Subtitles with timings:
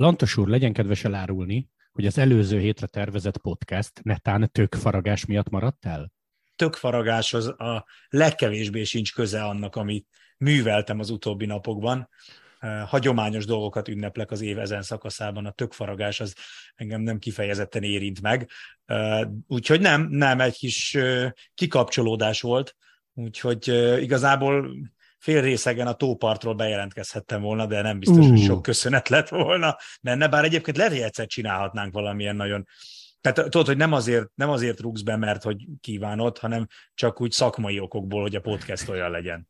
[0.00, 5.48] Lantos úr, legyen kedves elárulni, hogy az előző hétre tervezett podcast netán tök faragás miatt
[5.48, 6.12] maradt el?
[6.56, 10.06] Tök faragás az a legkevésbé sincs köze annak, amit
[10.38, 12.08] műveltem az utóbbi napokban.
[12.86, 16.34] Hagyományos dolgokat ünneplek az év ezen szakaszában, a tökfaragás az
[16.74, 18.50] engem nem kifejezetten érint meg.
[19.46, 20.98] Úgyhogy nem, nem, egy kis
[21.54, 22.76] kikapcsolódás volt,
[23.14, 23.68] úgyhogy
[24.00, 24.70] igazából
[25.20, 28.28] fél részegen a tópartról bejelentkezhettem volna, de nem biztos, uh.
[28.28, 32.66] hogy sok köszönet lett volna benne, bár egyébként lehet, hogy egyszer csinálhatnánk valamilyen nagyon
[33.20, 37.32] tehát tudod, hogy nem azért, nem azért rúgsz be, mert hogy kívánod, hanem csak úgy
[37.32, 39.48] szakmai okokból, hogy a podcast olyan legyen.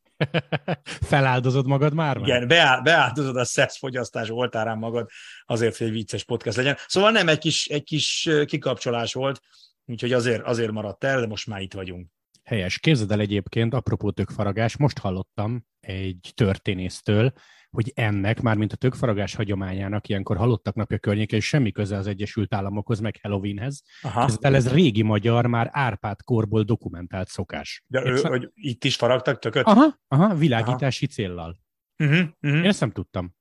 [1.13, 2.17] Feláldozod magad már?
[2.17, 5.09] Igen, beá, beáldozod a szesz fogyasztás oltárán magad
[5.45, 6.77] azért, hogy egy vicces podcast legyen.
[6.87, 9.41] Szóval nem egy kis, egy kis kikapcsolás volt,
[9.85, 12.09] úgyhogy azért, azért maradt el, de most már itt vagyunk.
[12.43, 12.79] Helyes.
[12.79, 17.33] Képzeld el egyébként, apropó tökfaragás, most hallottam egy történésztől,
[17.71, 22.07] hogy ennek, már mint a tökfaragás hagyományának, ilyenkor halottak napja környéke, és semmi köze az
[22.07, 23.83] Egyesült Államokhoz, meg Halloweenhez.
[24.01, 27.85] Képzeld ez régi magyar, már Árpád korból dokumentált szokás.
[27.87, 29.67] De ő, hogy itt is faragtak tököt?
[29.67, 31.15] Aha, aha világítási aha.
[31.15, 31.59] céllal.
[31.99, 32.61] Uh-huh, uh-huh.
[32.61, 33.35] Én ezt nem tudtam.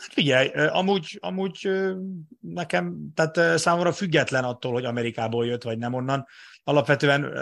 [0.00, 1.68] Hát figyelj, amúgy, amúgy
[2.40, 6.26] nekem, tehát számomra független attól, hogy Amerikából jött, vagy nem onnan,
[6.64, 7.32] alapvetően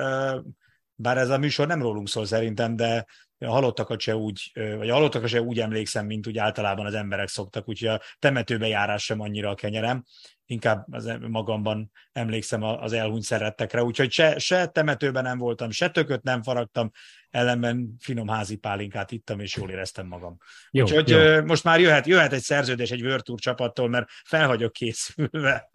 [1.01, 3.07] bár ez a műsor nem rólunk szól szerintem, de
[3.39, 7.29] a halottakat se úgy, vagy a halottakat se úgy emlékszem, mint úgy általában az emberek
[7.29, 10.05] szoktak, úgyhogy a temetőbe járás sem annyira a kenyerem,
[10.47, 16.23] inkább az magamban emlékszem az elhunyt szerettekre, úgyhogy se, se temetőben nem voltam, se tököt
[16.23, 16.91] nem faragtam,
[17.31, 20.37] ellenben finom házi pálinkát ittam, és jól éreztem magam.
[20.71, 21.45] Jó, úgyhogy jó.
[21.45, 25.70] most már jöhet, jöhet egy szerződés egy Virtuur csapattól, mert fel vagyok készülve.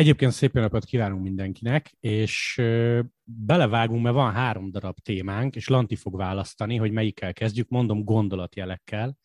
[0.00, 2.62] Egyébként szép napot kívánunk mindenkinek, és
[3.24, 9.16] belevágunk, mert van három darab témánk, és Lanti fog választani, hogy melyikkel kezdjük, mondom gondolatjelekkel.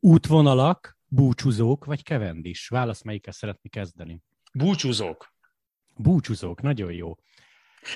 [0.00, 2.68] Útvonalak, búcsúzók vagy kevendis?
[2.68, 4.20] Válasz, melyikkel szeretni kezdeni?
[4.52, 5.34] Búcsúzók.
[5.96, 7.14] Búcsúzók, nagyon jó.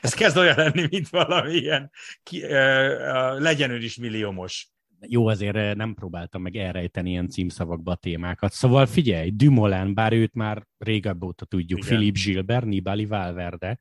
[0.01, 1.91] Ez kezd olyan lenni, mint valami ilyen,
[2.23, 2.51] ki, uh,
[3.41, 4.69] legyen ő is milliómos
[5.07, 8.53] jó, azért eh, nem próbáltam meg elrejteni ilyen címszavakba a témákat.
[8.53, 11.91] Szóval figyelj, Dumoulin, bár őt már régebb óta tudjuk, Igen.
[11.91, 13.81] Philip Gilbert, Nibali, Valverde,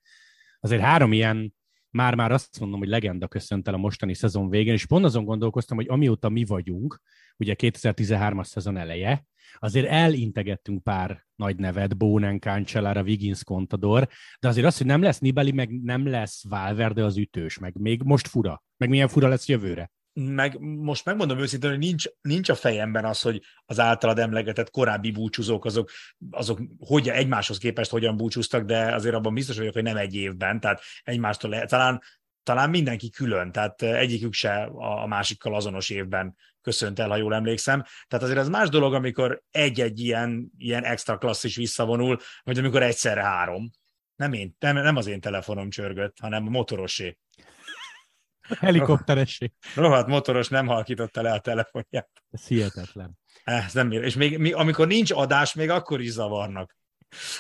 [0.60, 1.56] azért három ilyen
[1.90, 5.78] már-már azt mondom, hogy legenda köszönt el a mostani szezon végén, és pont azon gondolkoztam,
[5.78, 7.02] hogy amióta mi vagyunk,
[7.38, 9.26] ugye 2013-as szezon eleje,
[9.60, 14.08] azért elintegettünk pár nagy nevet, Bónen, Cancellara, Wiggins, Contador,
[14.40, 18.02] de azért az, hogy nem lesz Nibali, meg nem lesz Valverde az ütős, meg még
[18.04, 22.56] most fura, meg milyen fura lesz jövőre meg most megmondom őszintén, hogy nincs, nincs a
[22.56, 25.92] fejemben az, hogy az általad emlegetett korábbi búcsúzók, azok,
[26.32, 30.60] azok hogy egymáshoz képest hogyan búcsúztak, de azért abban biztos vagyok, hogy nem egy évben,
[30.60, 32.02] tehát egymástól lehet, talán,
[32.44, 37.84] talán mindenki külön, tehát egyikük se a másikkal azonos évben köszönt el, ha jól emlékszem.
[38.08, 43.24] Tehát azért az más dolog, amikor egy-egy ilyen, ilyen extra klasszis visszavonul, vagy amikor egyszerre
[43.24, 43.70] három.
[44.16, 47.18] Nem, én, nem, nem az én telefonom csörgött, hanem a motorosé.
[48.60, 49.52] Helikopteresé.
[49.76, 52.10] Rohadt motoros nem halkította le a telefonját.
[52.32, 53.20] Ez hihetetlen.
[53.44, 56.76] Ez nem És még, még, amikor nincs adás, még akkor is zavarnak.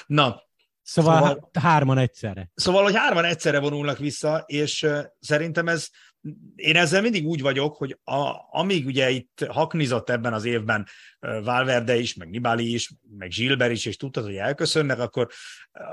[0.06, 0.46] Na,
[0.82, 2.50] Szóval, szóval hárman egyszerre.
[2.54, 5.90] Szóval, hogy hárman egyszerre vonulnak vissza, és uh, szerintem ez
[6.56, 10.88] én ezzel mindig úgy vagyok, hogy a, amíg ugye itt haknizott ebben az évben
[11.20, 15.28] Valverde is, meg Nibali is, meg Gilbert is, és tudtad, hogy elköszönnek, akkor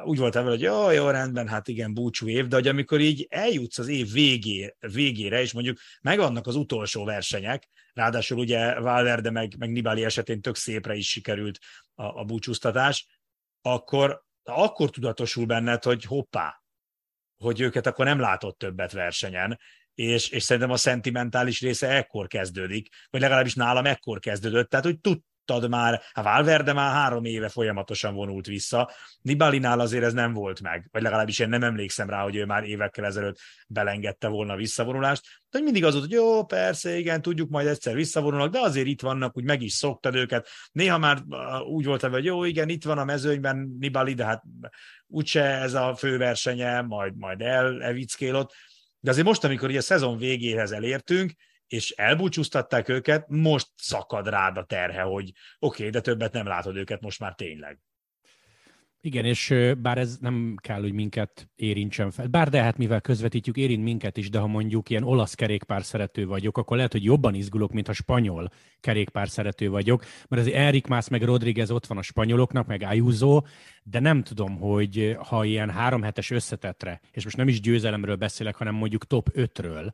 [0.05, 3.27] úgy volt vele, hogy jó, jó, rendben, hát igen, búcsú év, de hogy amikor így
[3.31, 9.55] eljutsz az év végé, végére, és mondjuk megvannak az utolsó versenyek, ráadásul ugye Valverde meg,
[9.59, 11.59] meg Nibali esetén tök szépre is sikerült
[11.95, 13.07] a, a búcsúztatás,
[13.63, 16.63] akkor, akkor tudatosul benned, hogy hoppá,
[17.37, 19.59] hogy őket akkor nem látott többet versenyen,
[19.95, 24.99] és, és szerintem a szentimentális része ekkor kezdődik, vagy legalábbis nálam ekkor kezdődött, tehát hogy
[24.99, 28.91] tudtad már, a Valverde már három éve folyamatosan vonult vissza,
[29.21, 32.65] Nibalinál azért ez nem volt meg, vagy legalábbis én nem emlékszem rá, hogy ő már
[32.65, 33.39] évekkel ezelőtt
[33.69, 37.67] belengedte volna a visszavonulást, de hogy mindig az volt, hogy jó, persze, igen, tudjuk, majd
[37.67, 40.49] egyszer visszavonulnak, de azért itt vannak, úgy meg is szoktad őket.
[40.73, 41.23] Néha már
[41.67, 44.43] úgy volt, hogy jó, igen, itt van a mezőnyben Nibali, de hát
[45.07, 48.53] úgyse ez a főversenye, majd, majd el, evickélott
[49.05, 51.33] de azért most, amikor ugye a szezon végéhez elértünk,
[51.67, 56.77] és elbúcsúztatták őket, most szakad rád a terhe, hogy oké, okay, de többet nem látod
[56.77, 57.79] őket most már tényleg.
[59.07, 62.27] Igen, és bár ez nem kell, hogy minket érintsen fel.
[62.27, 66.27] Bár de hát mivel közvetítjük, érint minket is, de ha mondjuk ilyen olasz kerékpár szerető
[66.27, 70.89] vagyok, akkor lehet, hogy jobban izgulok, mint ha spanyol kerékpár szerető vagyok, mert az Enric
[70.89, 73.43] Más meg Rodriguez ott van a spanyoloknak, meg Ayuso,
[73.83, 78.55] de nem tudom, hogy ha ilyen három hetes összetetre, és most nem is győzelemről beszélek,
[78.57, 79.93] hanem mondjuk top 5-ről,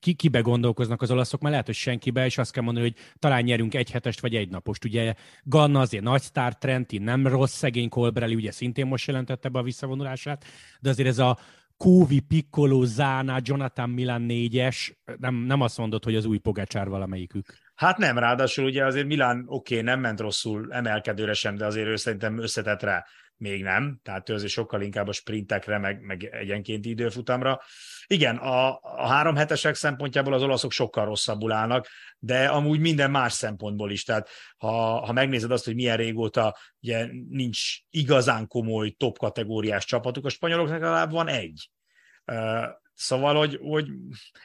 [0.00, 3.42] ki, kibe gondolkoznak az olaszok, mert lehet, hogy senkibe, és azt kell mondani, hogy talán
[3.42, 4.84] nyerünk egy hetest vagy egy napost.
[4.84, 9.58] Ugye Ganna azért nagy sztár, Trenti nem rossz, szegény Colbrelli ugye szintén most jelentette be
[9.58, 10.44] a visszavonulását,
[10.80, 11.38] de azért ez a
[11.76, 17.46] Kóvi, Piccolo, Zána, Jonathan Milan négyes, nem, nem azt mondod, hogy az új Pogacsár valamelyikük.
[17.74, 21.86] Hát nem, ráadásul ugye azért Milán oké, okay, nem ment rosszul emelkedőre sem, de azért
[21.86, 23.04] ő szerintem összetett rá
[23.36, 27.60] még nem, tehát ő azért sokkal inkább a sprintekre, meg, meg egyenkénti időfutamra.
[28.06, 31.88] Igen, a, a három hetesek szempontjából az olaszok sokkal rosszabbul állnak,
[32.18, 34.04] de amúgy minden más szempontból is.
[34.04, 40.24] Tehát ha, ha megnézed azt, hogy milyen régóta ugye, nincs igazán komoly top kategóriás csapatuk,
[40.24, 41.70] a spanyoloknak legalább van egy.
[42.94, 43.88] Szóval, hogy, hogy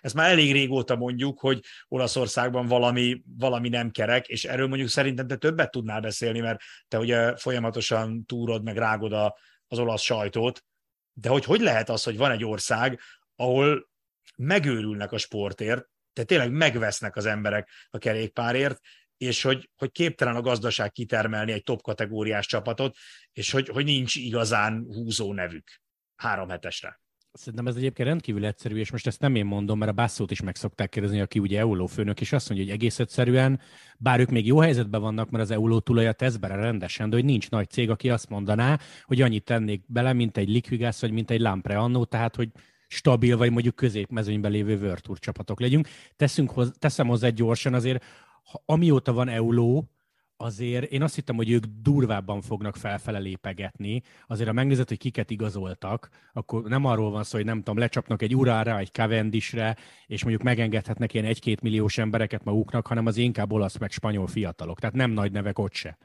[0.01, 5.27] ezt már elég régóta mondjuk, hogy Olaszországban valami, valami nem kerek, és erről mondjuk szerintem
[5.27, 9.37] te többet tudnál beszélni, mert te ugye folyamatosan túrod, meg rágod a,
[9.67, 10.63] az olasz sajtót,
[11.13, 12.99] de hogy hogy lehet az, hogy van egy ország,
[13.41, 13.89] ahol
[14.37, 18.79] megőrülnek a sportért, tehát tényleg megvesznek az emberek a kerékpárért,
[19.17, 22.95] és hogy, hogy képtelen a gazdaság kitermelni egy top kategóriás csapatot,
[23.33, 25.81] és hogy, hogy nincs igazán húzó nevük
[26.15, 26.99] három hetesre.
[27.33, 30.41] Szerintem ez egyébként rendkívül egyszerű, és most ezt nem én mondom, mert a Basszót is
[30.41, 33.59] meg szokták kérdezni, aki ugye Euló főnök, és azt mondja, hogy egész egyszerűen,
[33.97, 37.25] bár ők még jó helyzetben vannak, mert az Euló tulaja tesz bele rendesen, de hogy
[37.25, 41.31] nincs nagy cég, aki azt mondaná, hogy annyit tennék bele, mint egy Liquigas, vagy mint
[41.31, 42.49] egy Lampre annó, tehát hogy
[42.91, 45.87] stabil, vagy mondjuk középmezőnyben lévő World csapatok legyünk.
[46.15, 48.03] Teszünk hoz, teszem hozzá gyorsan azért,
[48.43, 49.89] ha, amióta van Euló,
[50.37, 54.01] azért én azt hittem, hogy ők durvábban fognak felfele lépegetni.
[54.27, 58.21] Azért, ha megnézed, hogy kiket igazoltak, akkor nem arról van szó, hogy nem tudom, lecsapnak
[58.21, 63.51] egy urára, egy Cavendisre, és mondjuk megengedhetnek ilyen egy-két milliós embereket maguknak, hanem az inkább
[63.51, 64.79] olasz meg spanyol fiatalok.
[64.79, 65.97] Tehát nem nagy nevek ott se.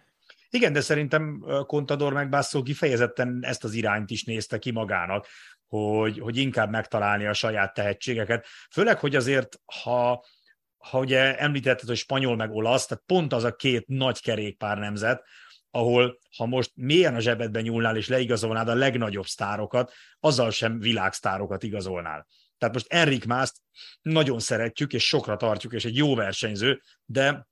[0.50, 5.26] Igen, de szerintem Contador meg Basso kifejezetten ezt az irányt is nézte ki magának,
[5.68, 8.46] hogy, hogy inkább megtalálni a saját tehetségeket.
[8.70, 10.24] Főleg, hogy azért, ha
[10.76, 15.24] ha ugye említetted, hogy spanyol meg olasz, tehát pont az a két nagy kerékpár nemzet,
[15.70, 21.62] ahol ha most mélyen a zsebedben nyúlnál és leigazolnád a legnagyobb sztárokat, azzal sem világsztárokat
[21.62, 22.26] igazolnál.
[22.58, 23.56] Tehát most Enrik Mászt
[24.02, 27.46] nagyon szeretjük, és sokra tartjuk, és egy jó versenyző, de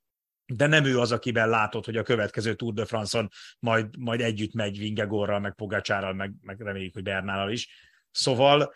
[0.53, 3.29] de nem ő az, akiben látod, hogy a következő Tour de France-on
[3.59, 7.69] majd, majd együtt megy Vingegorral, meg Pogacsárral, meg, meg reméljük, hogy Bernállal is.
[8.15, 8.73] Szóval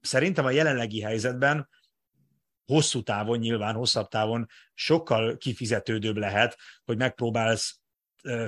[0.00, 1.68] szerintem a jelenlegi helyzetben
[2.64, 7.80] hosszú távon, nyilván hosszabb távon sokkal kifizetődőbb lehet, hogy megpróbálsz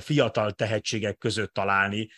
[0.00, 2.08] fiatal tehetségek között találni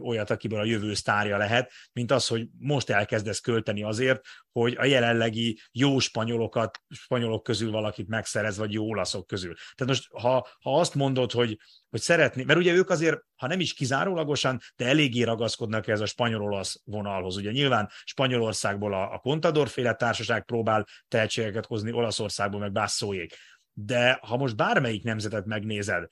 [0.00, 4.20] olyat, akiből a jövő sztárja lehet, mint az, hogy most elkezdesz költeni azért,
[4.52, 9.54] hogy a jelenlegi jó spanyolokat, spanyolok közül valakit megszerez, vagy jó olaszok közül.
[9.54, 11.58] Tehát most, ha, ha azt mondod, hogy,
[11.90, 16.06] hogy szeretné, mert ugye ők azért, ha nem is kizárólagosan, de eléggé ragaszkodnak ez a
[16.06, 17.36] spanyol-olasz vonalhoz.
[17.36, 23.36] Ugye nyilván Spanyolországból a, a Contador féle társaság próbál tehetségeket hozni, Olaszországból meg Basszóék.
[23.72, 26.06] De ha most bármelyik nemzetet megnézed,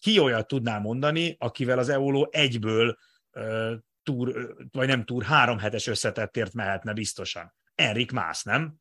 [0.00, 2.96] ki olyat tudnál mondani, akivel az Euló egyből
[3.32, 7.54] uh, túr, vagy nem túr, három hetes összetettért mehetne biztosan.
[7.74, 8.80] Erik Mász, nem?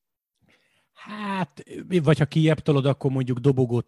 [0.93, 3.81] Hát, vagy ha kiebb tolod, akkor mondjuk dobogó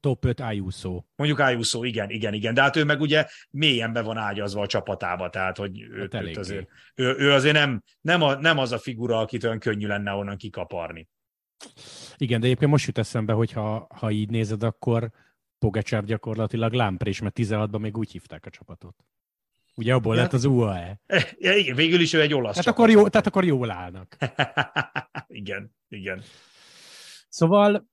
[0.00, 1.02] top 5 Ayuso.
[1.16, 2.54] Mondjuk Ayuso, igen, igen, igen.
[2.54, 6.22] De hát ő meg ugye mélyen be van ágyazva a csapatába, tehát hogy őt, hát
[6.22, 9.86] őt azért, ő, ő azért nem, nem, a, nem az a figura, akit olyan könnyű
[9.86, 11.08] lenne onnan kikaparni.
[12.16, 15.10] Igen, de egyébként most jut eszembe, hogy ha, ha így nézed, akkor
[15.58, 18.94] Pogacsár gyakorlatilag lámprés, mert 16-ban még úgy hívták a csapatot.
[19.74, 20.22] Ugye abból ja.
[20.22, 21.00] lett az UAE.
[21.38, 24.16] Ja, igen, végül is ő egy olasz tehát Akkor jó, tehát akkor jól állnak.
[25.26, 26.22] igen, igen.
[27.28, 27.88] Szóval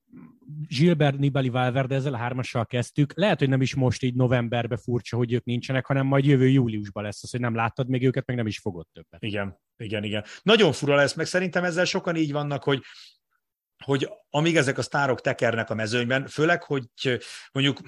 [0.68, 3.14] Gilbert Nibali Valverde ezzel a hármassal kezdtük.
[3.16, 7.04] Lehet, hogy nem is most így novemberben furcsa, hogy ők nincsenek, hanem majd jövő júliusban
[7.04, 9.24] lesz az, hogy nem láttad még őket, meg nem is fogod többet.
[9.24, 10.24] Igen, igen, igen.
[10.42, 12.82] Nagyon fura lesz, meg szerintem ezzel sokan így vannak, hogy
[13.86, 16.86] hogy amíg ezek a sztárok tekernek a mezőnyben, főleg, hogy
[17.52, 17.80] mondjuk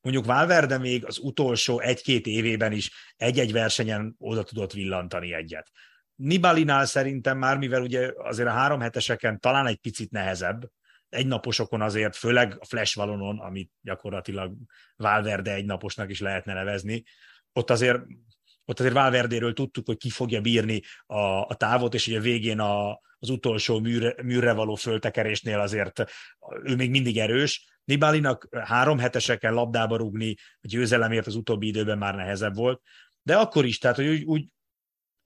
[0.00, 5.70] mondjuk Valverde még az utolsó egy-két évében is egy-egy versenyen oda tudott villantani egyet.
[6.14, 10.70] Nibalinál szerintem már, mivel ugye azért a három heteseken talán egy picit nehezebb,
[11.08, 14.54] egy naposokon azért, főleg a flash valonon, amit gyakorlatilag
[14.96, 17.04] Valverde egy naposnak is lehetne nevezni,
[17.52, 18.00] ott azért
[18.66, 23.00] ott azért Valverdéről tudtuk, hogy ki fogja bírni a, a távot, és ugye végén a,
[23.18, 26.04] az utolsó műre, műre való föltekerésnél azért
[26.62, 32.14] ő még mindig erős, Nibalinak három heteseken labdába rugni, a győzelemért az utóbbi időben már
[32.14, 32.80] nehezebb volt,
[33.22, 34.46] de akkor is, tehát hogy úgy, úgy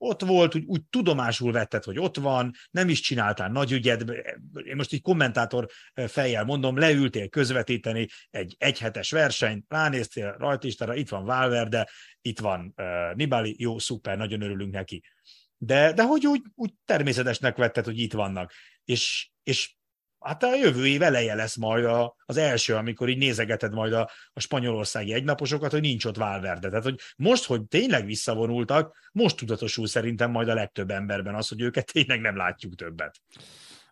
[0.03, 4.01] ott volt, úgy, úgy tudomásul vetted, hogy ott van, nem is csináltál nagy ügyet,
[4.63, 5.67] én most így kommentátor
[6.07, 11.89] fejjel mondom, leültél közvetíteni egy egyhetes versenyt, ránéztél rajtistára, itt van Valverde,
[12.21, 15.03] itt van uh, Nibali, jó, szuper, nagyon örülünk neki.
[15.57, 18.53] De, de hogy úgy, úgy természetesnek vetted, hogy itt vannak.
[18.83, 19.75] És, és
[20.21, 24.09] hát a jövő év eleje lesz majd a, az első, amikor így nézegeted majd a,
[24.33, 26.69] a spanyolországi egynaposokat, hogy nincs ott Valverde.
[26.69, 31.61] Tehát, hogy most, hogy tényleg visszavonultak, most tudatosul szerintem majd a legtöbb emberben az, hogy
[31.61, 33.21] őket tényleg nem látjuk többet.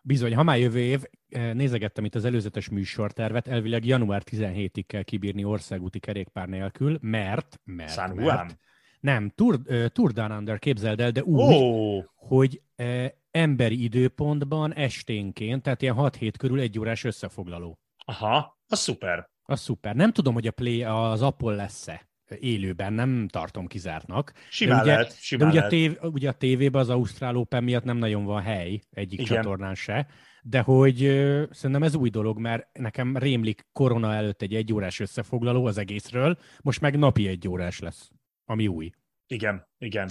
[0.02, 5.02] Bizony, ha már jövő év, eh, nézegettem itt az előzetes műsortervet, elvileg január 17-ig kell
[5.02, 8.56] kibírni országúti kerékpár nélkül, mert, mert, San mert
[9.00, 12.04] nem, Tour, uh, Tour Down Under képzeld el, de úgy, oh.
[12.14, 17.78] hogy uh, emberi időpontban esténként, tehát ilyen 6 hét körül egy órás összefoglaló.
[18.04, 19.28] Aha, az szuper.
[19.42, 19.94] Az szuper.
[19.94, 22.08] Nem tudom, hogy a Play az Apple lesz-e
[22.38, 24.32] élőben, nem tartom kizártnak.
[24.50, 25.72] Simán de ugye, lehet, simán de ugye, lehet.
[25.72, 29.36] A tév, ugye a tévében az Ausztrál Open miatt nem nagyon van hely egyik Igen.
[29.36, 30.06] csatornán se,
[30.42, 35.66] de hogy ö, szerintem ez új dolog, mert nekem rémlik korona előtt egy egyórás összefoglaló
[35.66, 38.10] az egészről, most meg napi egy órás lesz,
[38.44, 38.90] ami új.
[39.26, 40.10] Igen, igen.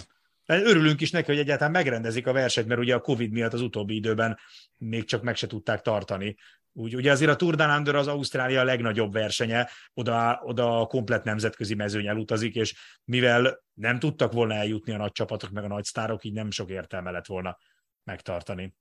[0.57, 3.95] Örülünk is neki, hogy egyáltalán megrendezik a versenyt, mert ugye a Covid miatt az utóbbi
[3.95, 4.39] időben
[4.77, 6.35] még csak meg se tudták tartani.
[6.73, 11.23] Úgy, ugye azért a Tour Down Under az Ausztrália legnagyobb versenye, oda, oda a komplet
[11.23, 15.83] nemzetközi mezőny elutazik, és mivel nem tudtak volna eljutni a nagy csapatok, meg a nagy
[15.83, 17.57] sztárok, így nem sok értelme lett volna
[18.03, 18.75] megtartani.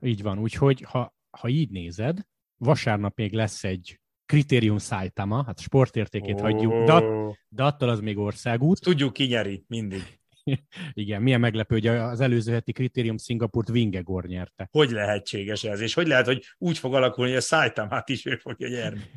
[0.00, 2.18] Így van, úgyhogy ha, ha így nézed,
[2.56, 6.40] vasárnap még lesz egy kritérium szájtama, hát sportértékét oh.
[6.40, 7.02] hagyjuk, de,
[7.48, 8.80] de attól az még országút.
[8.80, 10.20] Tudjuk, ki nyeri, mindig.
[10.92, 14.68] Igen, milyen meglepő, hogy az előző heti kritérium Szingapurt Vingegor nyerte.
[14.70, 15.80] Hogy lehetséges ez?
[15.80, 19.00] És hogy lehet, hogy úgy fog alakulni, hogy a Saitamát is ő fogja nyerni?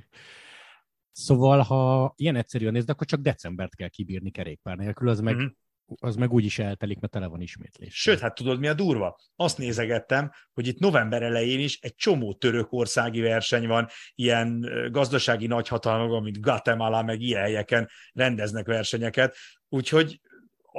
[1.12, 5.52] Szóval, ha ilyen egyszerűen nézd, akkor csak decembert kell kibírni kerékpár nélkül, az meg, uh-huh.
[6.00, 8.02] az meg úgy is eltelik, mert tele van ismétlés.
[8.02, 9.20] Sőt, hát tudod, mi a durva?
[9.36, 16.24] Azt nézegettem, hogy itt november elején is egy csomó törökországi verseny van, ilyen gazdasági nagyhatalmak,
[16.24, 19.36] mint Guatemala, meg ilyen helyeken rendeznek versenyeket,
[19.70, 20.20] úgyhogy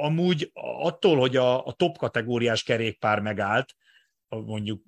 [0.01, 3.75] amúgy attól, hogy a, a top kategóriás kerékpár megállt,
[4.29, 4.83] mondjuk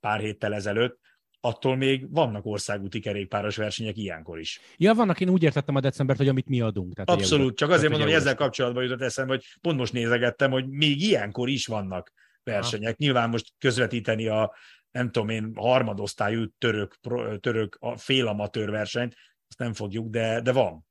[0.00, 1.00] pár héttel ezelőtt,
[1.40, 4.60] attól még vannak országúti kerékpáros versenyek ilyenkor is.
[4.76, 6.94] Ja, vannak, én úgy értettem a decembert, hogy amit mi adunk.
[6.94, 10.68] Tehát Abszolút, csak azért mondom, hogy ezzel kapcsolatban jutott eszembe, hogy pont most nézegettem, hogy
[10.68, 12.88] még ilyenkor is vannak versenyek.
[12.88, 12.96] Ha.
[12.98, 14.54] Nyilván most közvetíteni a,
[14.90, 16.98] nem tudom én, harmadosztályú török,
[17.40, 19.14] török félamatőr versenyt,
[19.48, 20.86] azt nem fogjuk, de, de van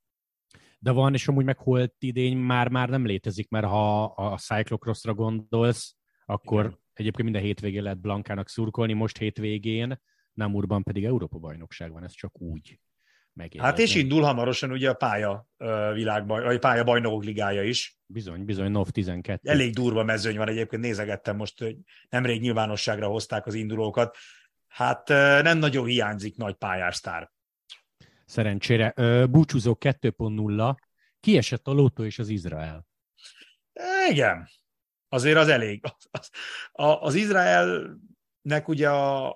[0.84, 5.14] de van, és amúgy meg holt idény már, már nem létezik, mert ha a Cyclocrossra
[5.14, 5.96] gondolsz,
[6.26, 6.80] akkor Igen.
[6.94, 10.02] egyébként minden hétvégén lehet Blankának szurkolni, most hétvégén,
[10.34, 12.80] Namurban pedig Európa-bajnokság van, ez csak úgy
[13.34, 13.72] megérdezni.
[13.72, 15.48] Hát és indul hamarosan ugye a pálya
[15.94, 18.00] világban, vagy pálya bajnokok ligája is.
[18.06, 19.50] Bizony, bizony, NOV 12.
[19.50, 21.76] Elég durva mezőny van egyébként, nézegettem most, hogy
[22.10, 24.18] nemrég nyilvánosságra hozták az indulókat.
[24.68, 25.08] Hát
[25.44, 27.32] nem nagyon hiányzik nagy pályástár
[28.32, 28.94] szerencsére.
[29.26, 30.76] Búcsúzó 2.0,
[31.20, 32.88] kiesett a Lotto és az Izrael.
[34.10, 34.48] Igen,
[35.10, 35.82] azért az elég.
[36.12, 36.30] Az,
[36.72, 39.28] az, az Izraelnek ugye a,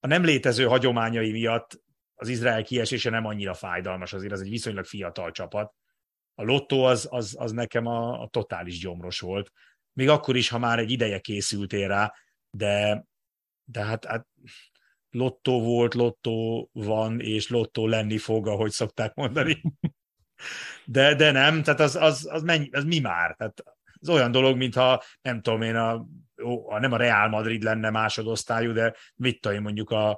[0.00, 1.82] a nem létező hagyományai miatt
[2.14, 5.74] az Izrael kiesése nem annyira fájdalmas, azért az egy viszonylag fiatal csapat.
[6.34, 9.52] A Lotto az, az, az nekem a, a totális gyomros volt.
[9.92, 12.12] Még akkor is, ha már egy ideje készültél rá,
[12.50, 13.04] de,
[13.64, 14.26] de hát, hát
[15.14, 19.62] lottó volt, lottó van, és lottó lenni fog, ahogy szokták mondani.
[20.84, 23.34] De, de nem, tehát az, az, az, mennyi, az mi már?
[23.34, 23.62] Tehát
[24.00, 26.06] az olyan dolog, mintha nem tudom én, a,
[26.66, 30.10] a, nem a Real Madrid lenne másodosztályú, de mit tudom én mondjuk a,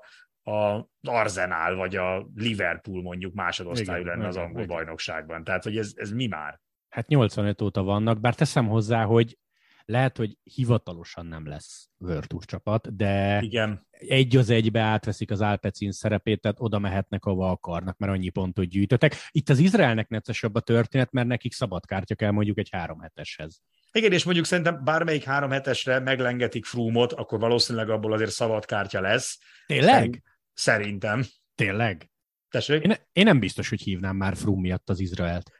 [0.50, 4.76] a Arsenal vagy a Liverpool mondjuk másodosztályú igen, lenne igen, az angol igen.
[4.76, 5.45] bajnokságban.
[5.45, 6.61] Tehát, hogy ez, ez mi már?
[6.88, 9.38] Hát 85 óta vannak, bár teszem hozzá, hogy
[9.87, 13.87] lehet, hogy hivatalosan nem lesz World Tour csapat, de Igen.
[13.90, 18.64] egy az egybe átveszik az Alpecin szerepét, tehát oda mehetnek, ahova akarnak, mert annyi pontot
[18.64, 19.14] gyűjtöttek.
[19.31, 23.62] Itt az Izraelnek neccesebb a történet, mert nekik szabad kártya kell mondjuk egy három heteshez.
[23.93, 29.00] Igen, és mondjuk szerintem bármelyik három hetesre meglengetik Frumot, akkor valószínűleg abból azért szabad kártya
[29.00, 29.38] lesz.
[29.66, 30.23] Tényleg?
[30.52, 31.25] Szerintem.
[31.55, 32.11] Tényleg?
[32.49, 32.85] Tessék?
[32.85, 35.50] Én, én nem biztos, hogy hívnám már Frum miatt az Izraelt.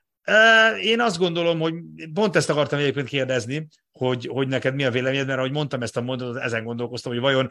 [0.83, 1.75] Én azt gondolom, hogy
[2.14, 5.97] pont ezt akartam egyébként kérdezni, hogy, hogy neked mi a véleményed, mert ahogy mondtam ezt
[5.97, 7.50] a mondatot, ezen gondolkoztam, hogy vajon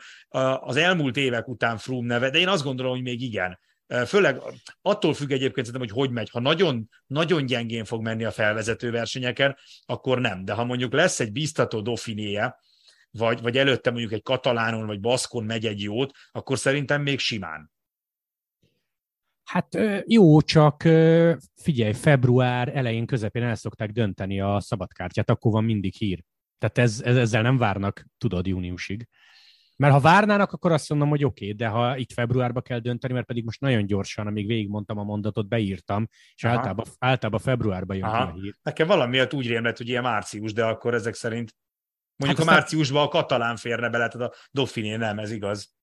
[0.59, 3.59] az elmúlt évek után Froome neve, de én azt gondolom, hogy még igen.
[4.05, 4.41] Főleg
[4.81, 6.29] attól függ egyébként hogy hogy megy.
[6.29, 10.45] Ha nagyon, nagyon gyengén fog menni a felvezető versenyeken, akkor nem.
[10.45, 12.55] De ha mondjuk lesz egy biztató dofinéje,
[13.11, 17.71] vagy, vagy előtte mondjuk egy katalánon vagy baszkon megy egy jót, akkor szerintem még simán.
[19.45, 20.81] Hát jó, csak
[21.55, 26.23] figyelj, február elején, közepén el szokták dönteni a szabadkártyát, akkor van mindig hír.
[26.57, 29.07] Tehát ez, ez, ezzel nem várnak, tudod, júniusig.
[29.77, 33.13] Mert ha várnának, akkor azt mondom, hogy oké, okay, de ha itt februárba kell dönteni,
[33.13, 38.05] mert pedig most nagyon gyorsan, amíg végigmondtam a mondatot, beírtam, és általában, általában februárban jön
[38.05, 38.23] Aha.
[38.23, 38.55] a hír.
[38.61, 41.55] Nekem valamiatt úgy rémlett, hogy ilyen március, de akkor ezek szerint
[42.15, 45.73] mondjuk hát a márciusban a katalán férne bele, tehát a Dauphiné nem, ez igaz.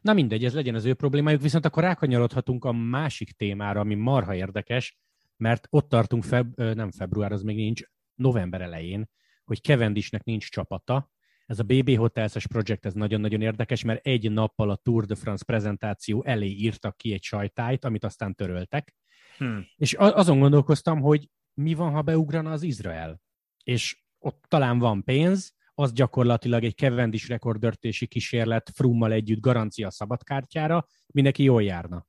[0.00, 4.34] Na mindegy, ez legyen az ő problémájuk, viszont akkor rákanyarodhatunk a másik témára, ami marha
[4.34, 4.98] érdekes,
[5.36, 7.82] mert ott tartunk, feb, nem február, az még nincs,
[8.14, 9.08] november elején,
[9.44, 11.10] hogy Kevendisnek nincs csapata.
[11.46, 15.44] Ez a BB Hotels-es projekt, ez nagyon-nagyon érdekes, mert egy nappal a Tour de France
[15.44, 18.94] prezentáció elé írtak ki egy sajtájt, amit aztán töröltek.
[19.36, 19.66] Hmm.
[19.76, 23.20] És azon gondolkoztam, hogy mi van, ha beugrana az Izrael?
[23.64, 30.86] És ott talán van pénz, az gyakorlatilag egy Cavendish rekordörtési kísérlet Frummal együtt garancia szabadkártyára,
[31.06, 32.06] mindenki jól járna.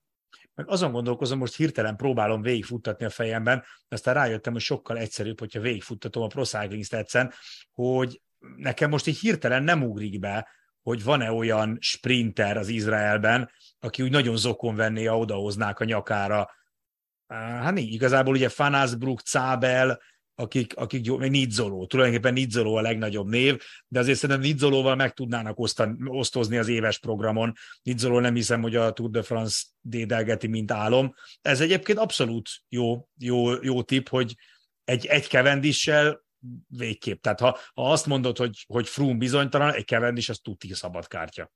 [0.53, 5.39] Meg azon gondolkozom, most hirtelen próbálom végigfuttatni a fejemben, de aztán rájöttem, hogy sokkal egyszerűbb,
[5.39, 7.31] hogyha végigfuttatom a Pro Cycling Stats-en,
[7.71, 8.21] hogy
[8.55, 10.47] nekem most így hirtelen nem ugrik be,
[10.81, 16.49] hogy van-e olyan sprinter az Izraelben, aki úgy nagyon zokon venné, ha odahoznák a nyakára.
[17.27, 19.99] Hát igazából ugye Fanasbrook, Cábel,
[20.35, 25.13] akik, akik jó, még Nizzoló, tulajdonképpen Nizzoló a legnagyobb név, de azért szerintem Nizzolóval meg
[25.13, 27.53] tudnának osztan, osztozni az éves programon.
[27.81, 31.13] Nizzoló nem hiszem, hogy a Tour de France dédelgeti, mint álom.
[31.41, 34.35] Ez egyébként abszolút jó, jó, jó tip, hogy
[34.83, 36.23] egy, egy kevendissel
[36.67, 37.21] végképp.
[37.21, 41.51] Tehát ha, ha azt mondod, hogy, hogy Froome bizonytalan, egy kevendis, az tuti szabad kártya.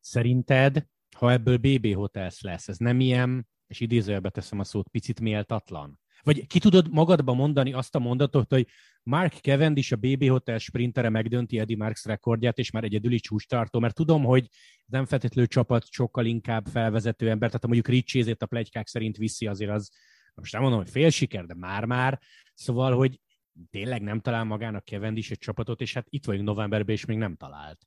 [0.00, 5.20] Szerinted, ha ebből BB Hotels lesz, ez nem ilyen, és idézőjelbe teszem a szót, picit
[5.20, 6.00] méltatlan?
[6.26, 8.66] Vagy ki tudod magadba mondani azt a mondatot, hogy
[9.02, 13.94] Mark Cavendish a BB Hotel sprintere megdönti Eddie Marks rekordját, és már egyedüli csústartó, mert
[13.94, 14.48] tudom, hogy
[14.86, 19.46] nem feltétlenül csapat sokkal inkább felvezető ember, tehát ha mondjuk Ricsézét a plegykák szerint viszi,
[19.46, 19.90] azért az,
[20.34, 22.20] most nem mondom, hogy fél siker, de már-már,
[22.54, 23.20] szóval, hogy
[23.70, 27.36] tényleg nem talál magának Cavendish egy csapatot, és hát itt vagyunk novemberben, és még nem
[27.36, 27.86] talált.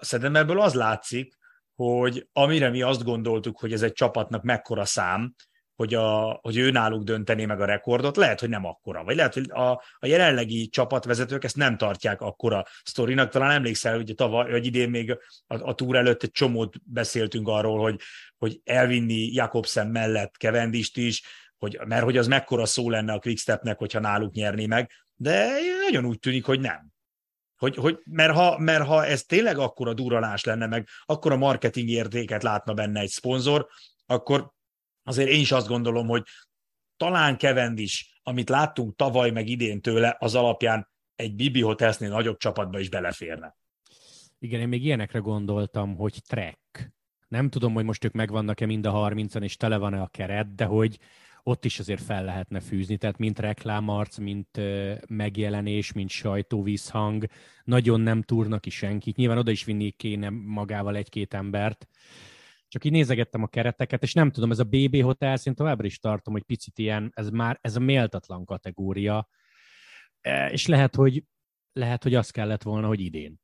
[0.00, 1.38] Szerintem ebből az látszik,
[1.74, 5.34] hogy amire mi azt gondoltuk, hogy ez egy csapatnak mekkora szám,
[5.76, 9.04] hogy, a, hogy ő náluk döntené meg a rekordot, lehet, hogy nem akkora.
[9.04, 13.30] Vagy lehet, hogy a, a jelenlegi csapatvezetők ezt nem tartják akkora sztorinak.
[13.30, 17.80] Talán emlékszel, hogy tavaly, vagy idén még a, a túr előtt egy csomót beszéltünk arról,
[17.80, 18.00] hogy,
[18.38, 21.22] hogy elvinni Jakobsen mellett Kevendist is,
[21.58, 25.48] hogy, mert hogy az mekkora szó lenne a Quickstepnek, hogyha náluk nyerné meg, de
[25.84, 26.92] nagyon úgy tűnik, hogy nem.
[27.56, 32.42] Hogy, hogy, mert, ha, mert ha ez tényleg akkora duralás lenne, meg akkora marketing értéket
[32.42, 33.66] látna benne egy szponzor,
[34.06, 34.52] akkor
[35.04, 36.22] azért én is azt gondolom, hogy
[36.96, 42.36] talán kevend is, amit láttunk tavaly meg idén tőle, az alapján egy Bibi Hotelsnél nagyobb
[42.36, 43.56] csapatba is beleférne.
[44.38, 46.92] Igen, én még ilyenekre gondoltam, hogy Trek.
[47.28, 50.64] Nem tudom, hogy most ők megvannak-e mind a 30-an, és tele van-e a keret, de
[50.64, 50.98] hogy
[51.42, 54.60] ott is azért fel lehetne fűzni, tehát mint reklámarc, mint
[55.08, 57.26] megjelenés, mint sajtóvízhang,
[57.64, 59.16] nagyon nem túrnak ki senkit.
[59.16, 61.88] Nyilván oda is vinni kéne magával egy-két embert,
[62.68, 65.98] csak így nézegettem a kereteket, és nem tudom, ez a BB Hotel, én továbbra is
[65.98, 69.28] tartom, hogy picit ilyen, ez már ez a méltatlan kategória,
[70.20, 71.24] e, és lehet, hogy,
[71.72, 73.42] lehet, hogy az kellett volna, hogy idén.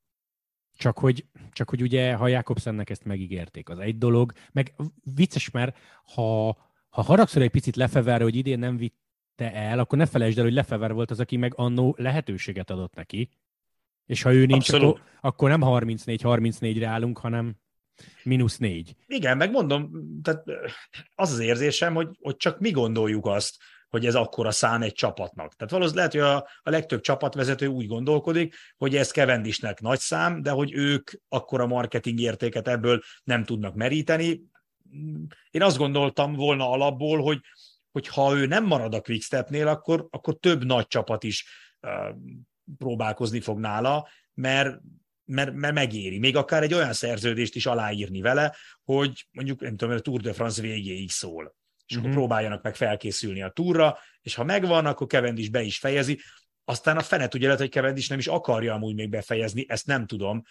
[0.76, 4.74] Csak hogy, csak hogy ugye, ha Jakobsennek ezt megígérték, az egy dolog, meg
[5.14, 5.76] vicces, mert
[6.14, 6.46] ha,
[6.88, 10.52] ha haragszol egy picit Lefeverre, hogy idén nem vitte el, akkor ne felejtsd el, hogy
[10.52, 13.30] Lefever volt az, aki meg annó lehetőséget adott neki.
[14.06, 17.56] És ha ő nincs, akkor, akkor nem 34-34-re állunk, hanem
[18.22, 18.96] Mínusz négy.
[19.06, 19.90] Igen, megmondom,
[20.22, 20.44] tehát
[21.14, 23.56] az az érzésem, hogy, hogy csak mi gondoljuk azt,
[23.88, 25.54] hogy ez akkora szán egy csapatnak.
[25.54, 30.42] Tehát valószínűleg lehet, hogy a, a legtöbb csapatvezető úgy gondolkodik, hogy ez Kevendisnek nagy szám,
[30.42, 34.40] de hogy ők akkora marketing értéket ebből nem tudnak meríteni.
[35.50, 37.40] Én azt gondoltam volna alapból, hogy,
[37.90, 41.46] hogy ha ő nem marad a Quickstepnél, akkor, akkor több nagy csapat is
[41.80, 42.16] uh,
[42.78, 44.80] próbálkozni fog nála, mert
[45.30, 46.18] mert, mert megéri.
[46.18, 50.32] Még akár egy olyan szerződést is aláírni vele, hogy mondjuk, nem tudom, a Tour de
[50.32, 51.56] France végéig szól.
[51.86, 51.98] És uh-huh.
[51.98, 52.18] akkor mhm.
[52.18, 56.20] próbáljanak meg felkészülni a túra, és ha megvan, akkor Cavendish be is fejezi.
[56.64, 60.06] Aztán a fene tudja lehet, hogy Cavendish nem is akarja amúgy még befejezni, ezt nem
[60.06, 60.42] tudom.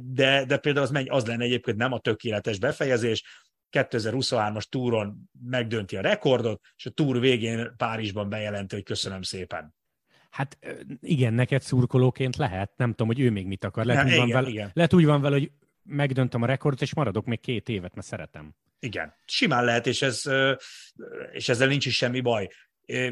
[0.00, 3.24] De, de például az, menj, az lenne egyébként nem a tökéletes befejezés,
[3.70, 9.76] 2023-as túron megdönti a rekordot, és a túr végén Párizsban bejelenti, hogy köszönöm szépen.
[10.38, 10.58] Hát
[11.00, 13.84] igen, neked szurkolóként lehet, nem tudom, hogy ő még mit akar.
[13.84, 14.70] Lehet, ja, úgy, igen, van vele, igen.
[14.74, 15.50] lehet úgy van vele, hogy
[15.82, 18.54] megdöntöm a rekordot, és maradok még két évet, mert szeretem.
[18.78, 20.22] Igen, simán lehet, és, ez,
[21.32, 22.48] és ezzel nincs is semmi baj.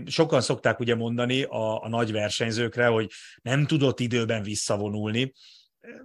[0.06, 3.10] Sokan szokták ugye mondani a, a nagy versenyzőkre, hogy
[3.42, 5.32] nem tudott időben visszavonulni.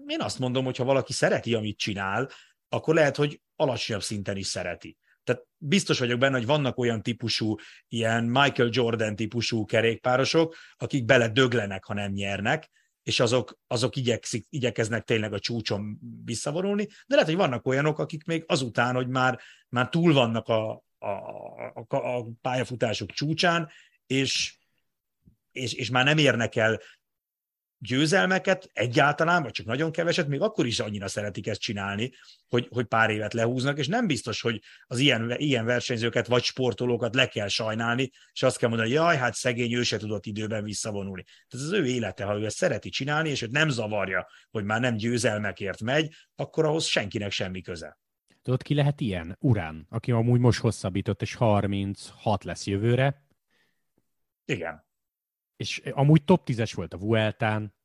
[0.07, 2.29] Én azt mondom, hogy ha valaki szereti, amit csinál,
[2.69, 4.97] akkor lehet, hogy alacsonyabb szinten is szereti.
[5.31, 7.55] Tehát biztos vagyok benne, hogy vannak olyan típusú,
[7.87, 12.69] ilyen Michael Jordan típusú kerékpárosok, akik bele döglenek, ha nem nyernek,
[13.03, 18.23] és azok, azok igyekszik, igyekeznek tényleg a csúcson visszavonulni, de lehet, hogy vannak olyanok, akik
[18.23, 19.39] még azután, hogy már,
[19.69, 21.07] már túl vannak a, a,
[21.87, 23.69] a, a pályafutásuk csúcsán,
[24.07, 24.57] és,
[25.51, 26.79] és, és már nem érnek el
[27.81, 32.11] győzelmeket egyáltalán, vagy csak nagyon keveset, még akkor is annyira szeretik ezt csinálni,
[32.47, 37.15] hogy, hogy pár évet lehúznak, és nem biztos, hogy az ilyen, ilyen versenyzőket vagy sportolókat
[37.15, 40.63] le kell sajnálni, és azt kell mondani, hogy jaj, hát szegény, ő se tudott időben
[40.63, 41.23] visszavonulni.
[41.23, 44.63] Tehát ez az ő élete, ha ő ezt szereti csinálni, és őt nem zavarja, hogy
[44.63, 47.99] már nem győzelmekért megy, akkor ahhoz senkinek semmi köze.
[48.41, 49.37] Tudod, ki lehet ilyen?
[49.39, 53.25] Urán, aki amúgy most hosszabbított, és 36 lesz jövőre.
[54.45, 54.89] Igen
[55.61, 57.75] és amúgy top 10-es volt a Vueltán.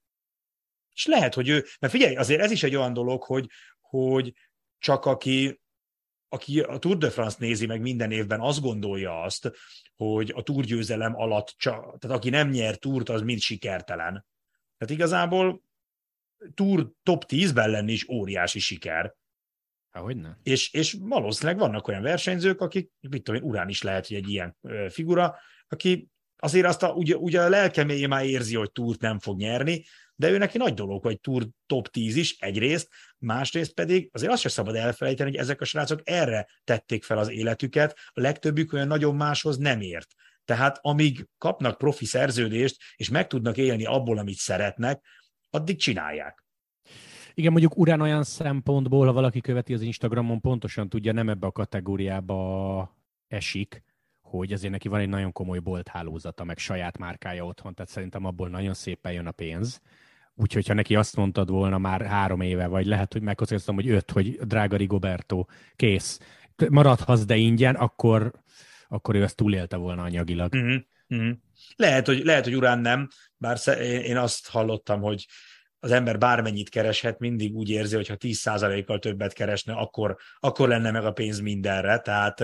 [0.95, 4.35] És lehet, hogy ő, mert figyelj, azért ez is egy olyan dolog, hogy, hogy
[4.79, 5.61] csak aki,
[6.29, 9.53] aki a Tour de France nézi meg minden évben, azt gondolja azt,
[9.97, 14.27] hogy a túrgyőzelem alatt, csak, tehát aki nem nyer túrt, az mind sikertelen.
[14.79, 15.63] Tehát igazából
[16.55, 19.15] túr top 10-ben lenni is óriási siker.
[19.91, 20.39] Hogyne?
[20.43, 24.29] És, és valószínűleg vannak olyan versenyzők, akik, mit tudom én, Urán is lehet, hogy egy
[24.29, 24.57] ilyen
[24.89, 29.39] figura, aki azért azt a, ugye, ugye a lelkeméje már érzi, hogy túrt nem fog
[29.39, 34.33] nyerni, de ő neki nagy dolog, hogy túr top 10 is egyrészt, másrészt pedig azért
[34.33, 38.73] azt sem szabad elfelejteni, hogy ezek a srácok erre tették fel az életüket, a legtöbbük
[38.73, 40.15] olyan nagyon máshoz nem ért.
[40.45, 45.05] Tehát amíg kapnak profi szerződést, és meg tudnak élni abból, amit szeretnek,
[45.51, 46.45] addig csinálják.
[47.35, 51.53] Igen, mondjuk Urán olyan szempontból, ha valaki követi az Instagramon, pontosan tudja, nem ebbe a
[51.53, 52.97] kategóriába
[53.29, 53.83] esik,
[54.27, 58.49] hogy azért neki van egy nagyon komoly bolthálózata, meg saját márkája otthon, tehát szerintem abból
[58.49, 59.81] nagyon szépen jön a pénz.
[60.35, 64.11] Úgyhogy ha neki azt mondtad volna már három éve, vagy lehet, hogy megkockáztam, hogy öt,
[64.11, 65.45] hogy drága Rigoberto,
[65.77, 66.21] kész,
[66.69, 68.33] maradhatsz, de ingyen, akkor,
[68.89, 70.55] akkor ő ezt túlélte volna anyagilag.
[70.55, 71.31] Uh-huh.
[71.77, 73.59] Lehet, hogy, lehet, hogy urán nem, bár
[74.03, 75.27] én azt hallottam, hogy
[75.87, 80.91] az ember bármennyit kereshet, mindig úgy érzi, hogy ha 10%-kal többet keresne, akkor, akkor lenne
[80.91, 81.99] meg a pénz mindenre.
[81.99, 82.41] Tehát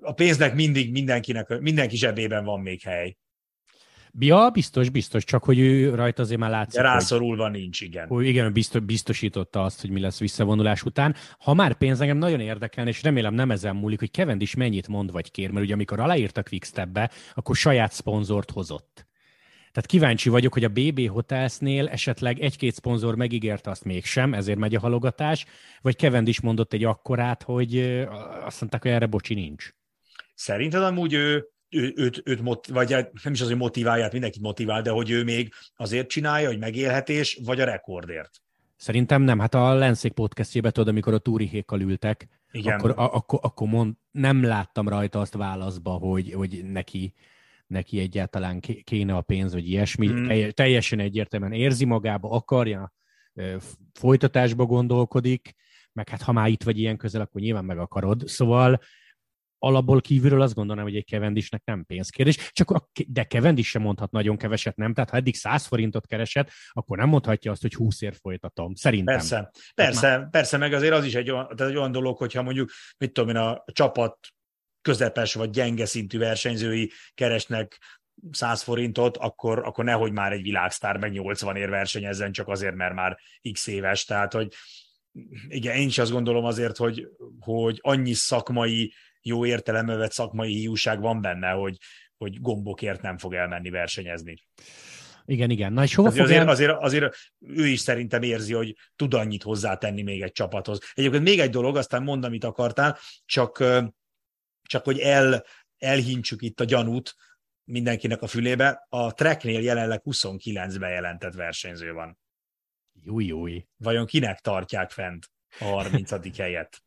[0.00, 3.16] a pénznek mindig mindenkinek, mindenki zsebében van még hely.
[4.18, 8.06] Ja, biztos, biztos, csak hogy ő rajta azért már látszik, De rászorulva hogy, nincs, igen.
[8.06, 11.14] Hogy igen, biztos, biztosította azt, hogy mi lesz visszavonulás után.
[11.38, 15.12] Ha már pénz engem nagyon érdekel, és remélem nem ezen múlik, hogy Cavendish mennyit mond
[15.12, 19.07] vagy kér, mert ugye amikor aláírtak Quickstepbe, akkor saját szponzort hozott.
[19.78, 24.74] Tehát kíváncsi vagyok, hogy a BB Hotelsnél esetleg egy-két szponzor megígérte azt mégsem, ezért megy
[24.74, 25.46] a halogatás,
[25.80, 27.78] vagy Kevend is mondott egy akkorát, hogy
[28.44, 29.70] azt mondták, hogy erre bocsi nincs.
[30.34, 32.88] Szerinted amúgy ő, ő, őt, őt mot, vagy
[33.22, 37.40] nem is az, hogy motiválját, mindenkit motivál, de hogy ő még azért csinálja, hogy megélhetés,
[37.44, 38.30] vagy a rekordért?
[38.76, 39.38] Szerintem nem.
[39.38, 42.78] Hát a Lenszék podcastjében tudod, amikor a túrihékkal ültek, Igen.
[42.78, 47.14] akkor, a, akkor, akkor mond, nem láttam rajta azt válaszba, hogy, hogy neki
[47.68, 50.08] neki egyáltalán kéne a pénz, vagy ilyesmi.
[50.08, 50.48] Mm.
[50.48, 52.92] Teljesen egyértelműen érzi magába, akarja,
[53.92, 55.54] folytatásba gondolkodik,
[55.92, 58.22] meg hát ha már itt vagy ilyen közel, akkor nyilván meg akarod.
[58.26, 58.80] Szóval
[59.58, 64.10] alapból kívülről azt gondolom, hogy egy kevendisnek nem pénzkérdés, csak a, de kevendis sem mondhat
[64.10, 64.94] nagyon keveset, nem?
[64.94, 68.74] Tehát ha eddig 100 forintot keresett, akkor nem mondhatja azt, hogy 20 ér folytatom.
[68.74, 69.16] Szerintem.
[69.16, 70.30] Persze, persze, már...
[70.30, 73.30] persze, meg azért az is egy olyan, tehát egy olyan dolog, hogyha mondjuk, mit tudom
[73.30, 74.18] én, a csapat
[74.88, 77.78] közepes vagy gyenge szintű versenyzői keresnek
[78.30, 82.94] 100 forintot, akkor, akkor nehogy már egy világsztár meg 80 ér versenyezzen, csak azért, mert
[82.94, 83.18] már
[83.52, 84.04] x éves.
[84.04, 84.54] Tehát, hogy
[85.48, 87.08] igen, én is azt gondolom azért, hogy,
[87.40, 91.76] hogy annyi szakmai, jó értelembe vett szakmai hiúság van benne, hogy,
[92.16, 94.36] hogy gombokért nem fog elmenni versenyezni.
[95.24, 95.72] Igen, igen.
[95.72, 100.02] Na, és hova azért, azért, azért, azért ő is szerintem érzi, hogy tud annyit hozzátenni
[100.02, 100.78] még egy csapathoz.
[100.94, 103.64] Egyébként még egy dolog, aztán mondd, amit akartál, csak
[104.68, 105.44] csak hogy el,
[105.78, 107.14] elhintsük itt a gyanút
[107.64, 112.18] mindenkinek a fülébe, a Treknél jelenleg 29 bejelentett versenyző van.
[113.02, 113.66] Júj, júj.
[113.76, 116.36] Vajon kinek tartják fent a 30.
[116.38, 116.82] helyet?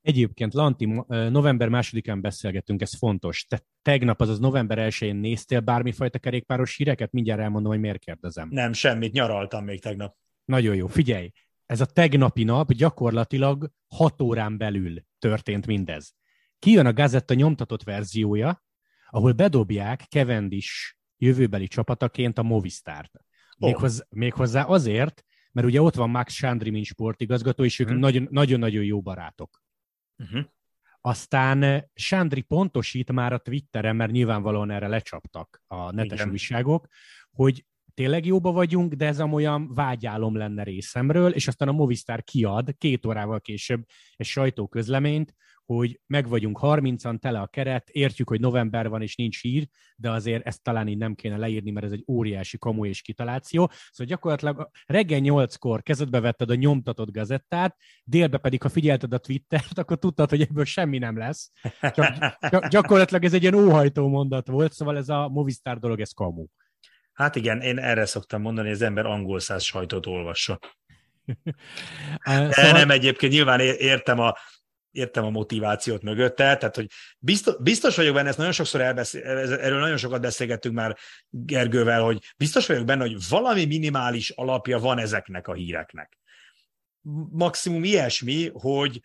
[0.00, 3.44] Egyébként, Lanti, november másodikán beszélgettünk, ez fontos.
[3.44, 7.12] Te tegnap, azaz november 1-én néztél bármifajta kerékpáros híreket?
[7.12, 8.48] Mindjárt elmondom, hogy miért kérdezem.
[8.50, 10.16] Nem, semmit, nyaraltam még tegnap.
[10.44, 11.30] Nagyon jó, figyelj!
[11.66, 16.14] Ez a tegnapi nap gyakorlatilag 6 órán belül történt mindez
[16.60, 18.62] kijön a Gazetta nyomtatott verziója,
[19.10, 23.12] ahol bedobják Cavendish jövőbeli csapataként a Movistárt.
[23.58, 24.18] Méghozzá, oh.
[24.18, 28.28] méghozzá azért, mert ugye ott van Max Sándri, mint sportigazgató, és ők uh-huh.
[28.30, 29.62] nagyon-nagyon jó barátok.
[30.16, 30.44] Uh-huh.
[31.00, 36.30] Aztán eh, Sándri pontosít már a Twitteren, mert nyilvánvalóan erre lecsaptak a netes Igen.
[36.30, 36.86] újságok,
[37.30, 42.22] hogy tényleg jóba vagyunk, de ez a olyan vágyálom lenne részemről, és aztán a Movistar
[42.22, 43.84] kiad két órával később
[44.16, 49.40] egy sajtóközleményt, hogy meg vagyunk 30-an, tele a keret, értjük, hogy november van és nincs
[49.40, 53.02] hír, de azért ezt talán így nem kéne leírni, mert ez egy óriási kamu és
[53.02, 53.70] kitaláció.
[53.90, 59.78] Szóval gyakorlatilag reggel 8-kor kezedbe vetted a nyomtatott gazettát, délbe pedig, ha figyelted a Twittert,
[59.78, 61.50] akkor tudtad, hogy ebből semmi nem lesz.
[61.80, 66.46] Csak, gyakorlatilag ez egy ilyen óhajtó mondat volt, szóval ez a Movistar dolog, ez kamu.
[67.12, 70.58] Hát igen, én erre szoktam mondani, hogy az ember angol száz sajtot olvassa.
[72.24, 72.72] szóval...
[72.72, 74.34] Nem, egyébként nyilván értem a,
[74.90, 79.80] értem a motivációt mögötte, tehát hogy biztos, biztos vagyok benne, ezt nagyon sokszor elbeszél, erről
[79.80, 80.96] nagyon sokat beszélgettünk már
[81.28, 86.18] Gergővel, hogy biztos vagyok benne, hogy valami minimális alapja van ezeknek a híreknek.
[87.30, 89.00] Maximum ilyesmi, hogy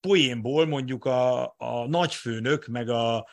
[0.00, 3.28] poénból mondjuk a, a nagyfőnök, meg a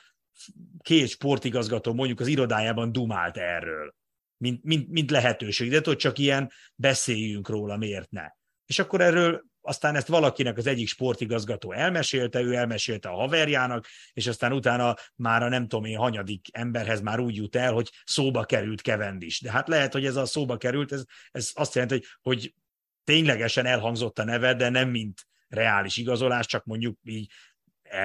[0.81, 3.95] két sportigazgató mondjuk az irodájában dumált erről,
[4.37, 8.27] mint, mint, mint lehetőség, de hogy csak ilyen beszéljünk róla, miért ne.
[8.65, 14.27] És akkor erről aztán ezt valakinek az egyik sportigazgató elmesélte, ő elmesélte a haverjának, és
[14.27, 18.43] aztán utána már a nem tudom én hanyadik emberhez már úgy jut el, hogy szóba
[18.43, 18.81] került
[19.17, 19.41] is.
[19.41, 22.53] De hát lehet, hogy ez a szóba került, ez, ez azt jelenti, hogy, hogy
[23.03, 27.31] ténylegesen elhangzott a neve, de nem mint reális igazolás, csak mondjuk így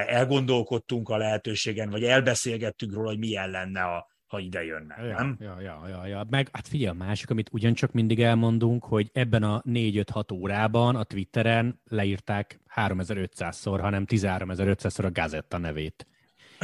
[0.06, 5.36] elgondolkodtunk a lehetőségen, vagy elbeszélgettünk róla, hogy milyen lenne a, ha ide jönnek, ja, nem?
[5.40, 6.26] Ja, ja, ja, ja.
[6.30, 11.02] Meg hát figyelj, a másik, amit ugyancsak mindig elmondunk, hogy ebben a 4-5-6 órában a
[11.04, 16.06] Twitteren leírták 3500-szor, hanem 13500-szor a Gazetta nevét.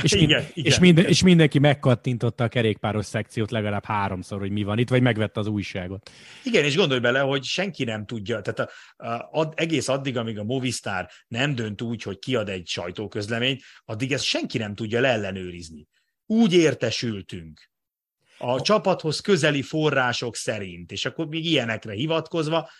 [0.02, 4.50] És, mind, igen, igen, és, minden, és mindenki megkattintotta a kerékpáros szekciót legalább háromszor, hogy
[4.50, 6.10] mi van itt, vagy megvette az újságot.
[6.44, 10.38] Igen, és gondolj bele, hogy senki nem tudja, tehát a, a, ad, egész addig, amíg
[10.38, 15.86] a Movistar nem dönt úgy, hogy kiad egy sajtóközleményt, addig ezt senki nem tudja leellenőrizni
[16.26, 17.70] úgy értesültünk
[18.38, 22.70] a csapathoz közeli források szerint, és akkor még ilyenekre hivatkozva,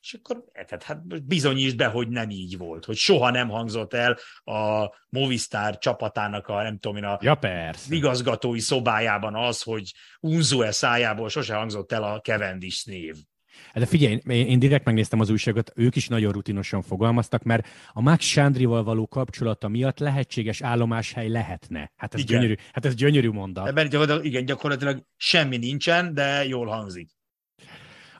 [0.00, 4.18] és akkor tehát, hát bizonyítsd be, hogy nem így volt, hogy soha nem hangzott el
[4.44, 7.94] a Movistar csapatának a, nem tudom én, a ja, persze.
[7.94, 13.16] igazgatói szobájában az, hogy Unzue szájából sose hangzott el a Cavendish név.
[13.64, 18.00] Hát de figyelj, én direkt megnéztem az újságot, ők is nagyon rutinosan fogalmaztak, mert a
[18.00, 21.92] Max Sándrival való kapcsolata miatt lehetséges állomáshely lehetne.
[21.96, 22.34] Hát ez, igen.
[22.40, 23.66] gyönyörű, hát ez gyönyörű mondat.
[23.66, 27.10] Ebben gyakorlatilag, igen, gyakorlatilag semmi nincsen, de jól hangzik.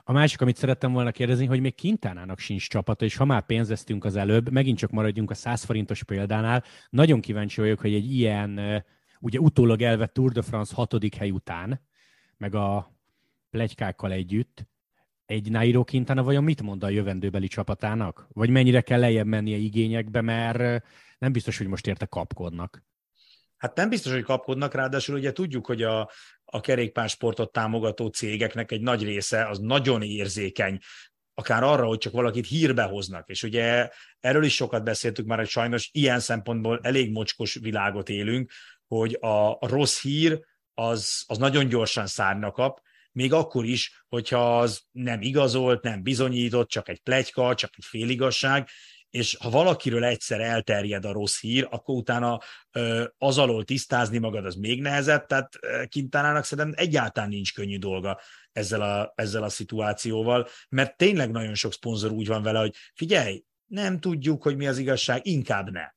[0.03, 4.05] A másik, amit szerettem volna kérdezni, hogy még Kintánának sincs csapata, és ha már pénzeztünk
[4.05, 8.83] az előbb, megint csak maradjunk a 100 forintos példánál, nagyon kíváncsi vagyok, hogy egy ilyen,
[9.19, 11.81] ugye utólag elvett Tour de France hatodik hely után,
[12.37, 12.95] meg a
[13.49, 14.67] plegykákkal együtt,
[15.27, 18.27] egy Nairo Quintana vajon mit mond a jövendőbeli csapatának?
[18.33, 20.83] Vagy mennyire kell lejjebb mennie igényekbe, mert
[21.17, 22.83] nem biztos, hogy most érte kapkodnak.
[23.57, 26.09] Hát nem biztos, hogy kapkodnak, ráadásul ugye tudjuk, hogy a,
[26.45, 30.79] a kerékpársportot támogató cégeknek egy nagy része az nagyon érzékeny,
[31.33, 33.29] akár arra, hogy csak valakit hírbe hoznak.
[33.29, 38.51] És ugye erről is sokat beszéltük már, hogy sajnos ilyen szempontból elég mocskos világot élünk,
[38.87, 44.59] hogy a, a rossz hír az, az nagyon gyorsan szárna kap, még akkor is, hogyha
[44.59, 48.69] az nem igazolt, nem bizonyított, csak egy plegyka, csak egy féligasság,
[49.09, 52.39] és ha valakiről egyszer elterjed a rossz hír, akkor utána
[53.17, 58.19] az alól tisztázni magad az még nehezebb, tehát Kintánának szerintem egyáltalán nincs könnyű dolga
[58.51, 63.43] ezzel a, ezzel a szituációval, mert tényleg nagyon sok szponzor úgy van vele, hogy figyelj,
[63.65, 65.89] nem tudjuk, hogy mi az igazság, inkább ne.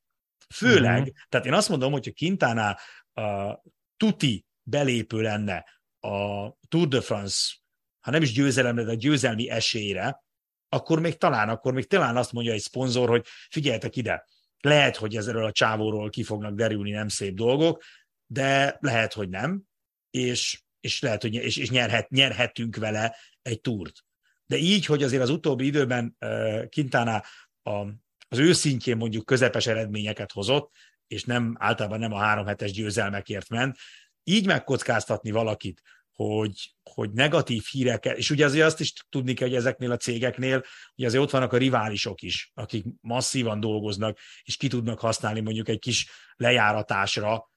[0.54, 1.14] Főleg, uh-huh.
[1.28, 2.78] tehát én azt mondom, hogy a Kintánál
[3.12, 3.60] a
[3.96, 5.64] tuti belépő lenne
[6.00, 7.54] a Tour de France,
[8.00, 10.22] ha nem is győzelemre, de a győzelmi esélyre,
[10.68, 14.24] akkor még talán, akkor még talán azt mondja egy szponzor, hogy figyeljetek ide,
[14.60, 17.82] lehet, hogy ezzel a csávóról ki fognak derülni nem szép dolgok,
[18.26, 19.62] de lehet, hogy nem,
[20.10, 24.04] és, és lehet, hogy és, és nyerhet, nyerhetünk vele egy túrt.
[24.46, 27.22] De így, hogy azért az utóbbi időben uh, Quintana
[27.62, 27.86] a,
[28.28, 30.70] az őszintjén mondjuk közepes eredményeket hozott,
[31.06, 33.76] és nem általában nem a három hetes győzelmekért ment,
[34.24, 39.56] így megkockáztatni valakit, hogy, hogy negatív híreket, és ugye azért azt is tudni kell, hogy
[39.56, 44.68] ezeknél a cégeknél, hogy azért ott vannak a riválisok is, akik masszívan dolgoznak, és ki
[44.68, 47.50] tudnak használni mondjuk egy kis lejáratásra,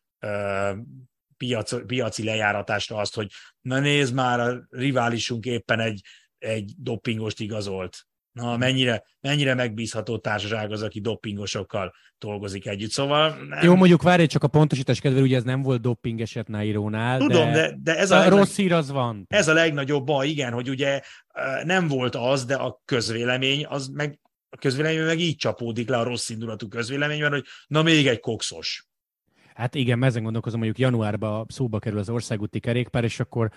[1.37, 6.01] piac, piaci lejáratásra azt, hogy na nézd már, a riválisunk éppen egy,
[6.37, 8.05] egy doppingost igazolt.
[8.33, 12.91] Na, mennyire, mennyire megbízható társaság az, aki doppingosokkal dolgozik együtt.
[12.91, 13.29] Szóval...
[13.49, 13.63] Nem...
[13.63, 17.19] Jó, mondjuk várj csak a pontosítás kedvéért, ugye ez nem volt dopping eset Nairónál.
[17.19, 19.25] Tudom, de, de, de ez a, a legnagyobb, rossz hír az van.
[19.29, 21.01] Ez a legnagyobb baj, igen, hogy ugye
[21.63, 24.19] nem volt az, de a közvélemény az meg
[24.49, 28.87] a közvélemény meg így csapódik le a rossz indulatú közvéleményben, hogy na még egy kokszos.
[29.55, 33.51] Hát igen, ezen gondolkozom, mondjuk januárban szóba kerül az országúti kerékpár, és akkor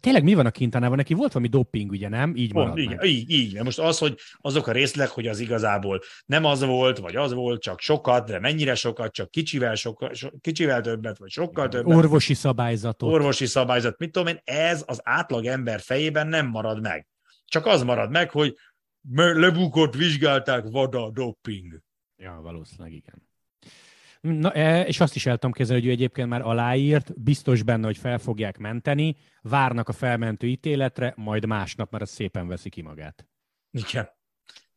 [0.00, 0.96] tényleg mi van a Kintanában?
[0.96, 2.36] Neki volt valami doping, ugye nem?
[2.36, 2.78] Így van.
[2.78, 3.62] így, így, így.
[3.62, 7.62] Most az, hogy azok a részleg, hogy az igazából nem az volt, vagy az volt,
[7.62, 11.96] csak sokat, de mennyire sokat, csak kicsivel, sokat, so, kicsivel többet, vagy sokkal többet.
[11.96, 13.12] Orvosi szabályzatot.
[13.12, 13.98] Orvosi szabályzat.
[13.98, 17.06] Mit tudom én, ez az átlag ember fejében nem marad meg.
[17.44, 18.56] Csak az marad meg, hogy
[19.14, 21.80] lebukott vizsgálták, vada, doping.
[22.16, 23.28] Ja, valószínűleg igen.
[24.20, 27.86] Na, e, és azt is el tudom kezdeni, hogy ő egyébként már aláírt, biztos benne,
[27.86, 32.82] hogy fel fogják menteni, várnak a felmentő ítéletre, majd másnap már az szépen veszi ki
[32.82, 33.26] magát.
[33.70, 34.08] Igen.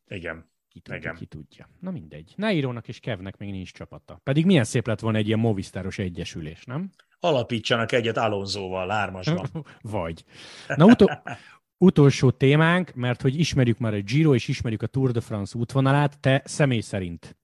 [0.06, 0.52] Igen.
[0.68, 1.14] Ki tudja, Igen.
[1.14, 1.68] ki tudja.
[1.80, 2.32] Na mindegy.
[2.36, 4.20] Naírónak és Kevnek még nincs csapata.
[4.22, 6.90] Pedig milyen szép lett volna egy ilyen Movistaros egyesülés, nem?
[7.20, 9.48] Alapítsanak egyet Alonzóval, lármasban.
[9.82, 10.24] Vagy.
[10.76, 11.22] Na utol,
[11.78, 16.20] utolsó témánk, mert hogy ismerjük már a Giro, és ismerjük a Tour de France útvonalát,
[16.20, 17.36] te személy szerint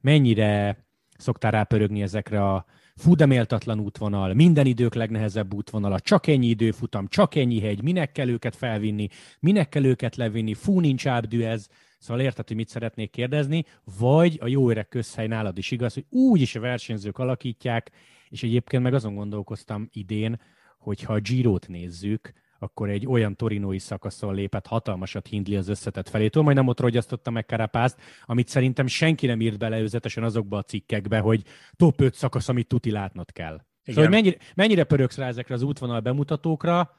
[0.00, 0.84] mennyire
[1.24, 2.64] szoktál rápörögni ezekre a
[2.96, 8.12] fú, de méltatlan útvonal, minden idők legnehezebb útvonala, csak ennyi időfutam, csak ennyi hegy, minek
[8.12, 9.08] kell őket felvinni,
[9.40, 13.64] minek kell őket levinni, fú, nincs ábdű ez, Szóval érted, hogy mit szeretnék kérdezni,
[13.98, 17.90] vagy a jó öreg közhely nálad is igaz, hogy úgy is a versenyzők alakítják,
[18.28, 20.40] és egyébként meg azon gondolkoztam idén,
[20.78, 22.32] hogyha a Giro-t nézzük,
[22.64, 27.30] akkor egy olyan torinói szakaszon lépett hatalmasat Hindli az összetett felétől, majd nem ott rogyasztotta
[27.30, 31.42] meg Karapászt, amit szerintem senki nem írt bele őzetesen azokba a cikkekbe, hogy
[31.76, 33.54] top 5 szakasz, amit tuti látnod kell.
[33.54, 33.94] Igen.
[33.94, 36.96] Szóval mennyire, mennyire pöröksz rá ezekre az útvonal bemutatókra,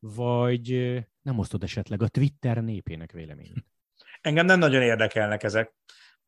[0.00, 3.64] vagy nem osztod esetleg a Twitter népének véleményét?
[4.20, 5.72] Engem nem nagyon érdekelnek ezek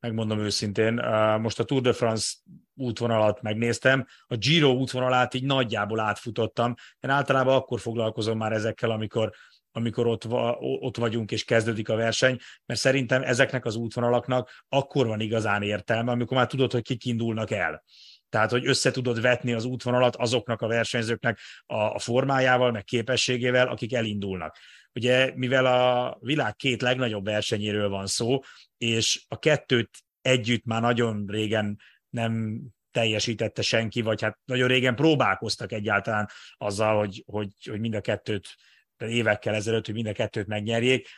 [0.00, 0.94] megmondom őszintén.
[1.40, 2.34] Most a Tour de France
[2.74, 6.74] útvonalat megnéztem, a Giro útvonalát így nagyjából átfutottam.
[7.00, 9.32] Én általában akkor foglalkozom már ezekkel, amikor,
[9.72, 10.26] amikor ott,
[10.60, 16.10] ott vagyunk és kezdődik a verseny, mert szerintem ezeknek az útvonalaknak akkor van igazán értelme,
[16.10, 17.84] amikor már tudod, hogy kik indulnak el.
[18.28, 23.68] Tehát, hogy össze tudod vetni az útvonalat azoknak a versenyzőknek a, a formájával, meg képességével,
[23.68, 24.56] akik elindulnak.
[24.94, 28.40] Ugye, mivel a világ két legnagyobb versenyéről van szó,
[28.78, 31.78] és a kettőt együtt már nagyon régen
[32.10, 38.00] nem teljesítette senki, vagy hát nagyon régen próbálkoztak egyáltalán azzal, hogy, hogy, hogy mind a
[38.00, 38.56] kettőt
[38.98, 41.08] évekkel ezelőtt, hogy mind a kettőt megnyerjék.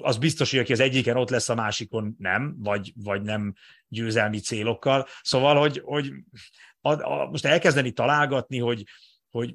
[0.00, 3.54] Az biztos, hogy aki az egyiken ott lesz, a másikon nem, vagy, vagy nem
[3.88, 5.06] győzelmi célokkal.
[5.22, 6.12] Szóval, hogy, hogy
[6.80, 8.84] a, a, most elkezdeni találgatni, hogy,
[9.30, 9.54] hogy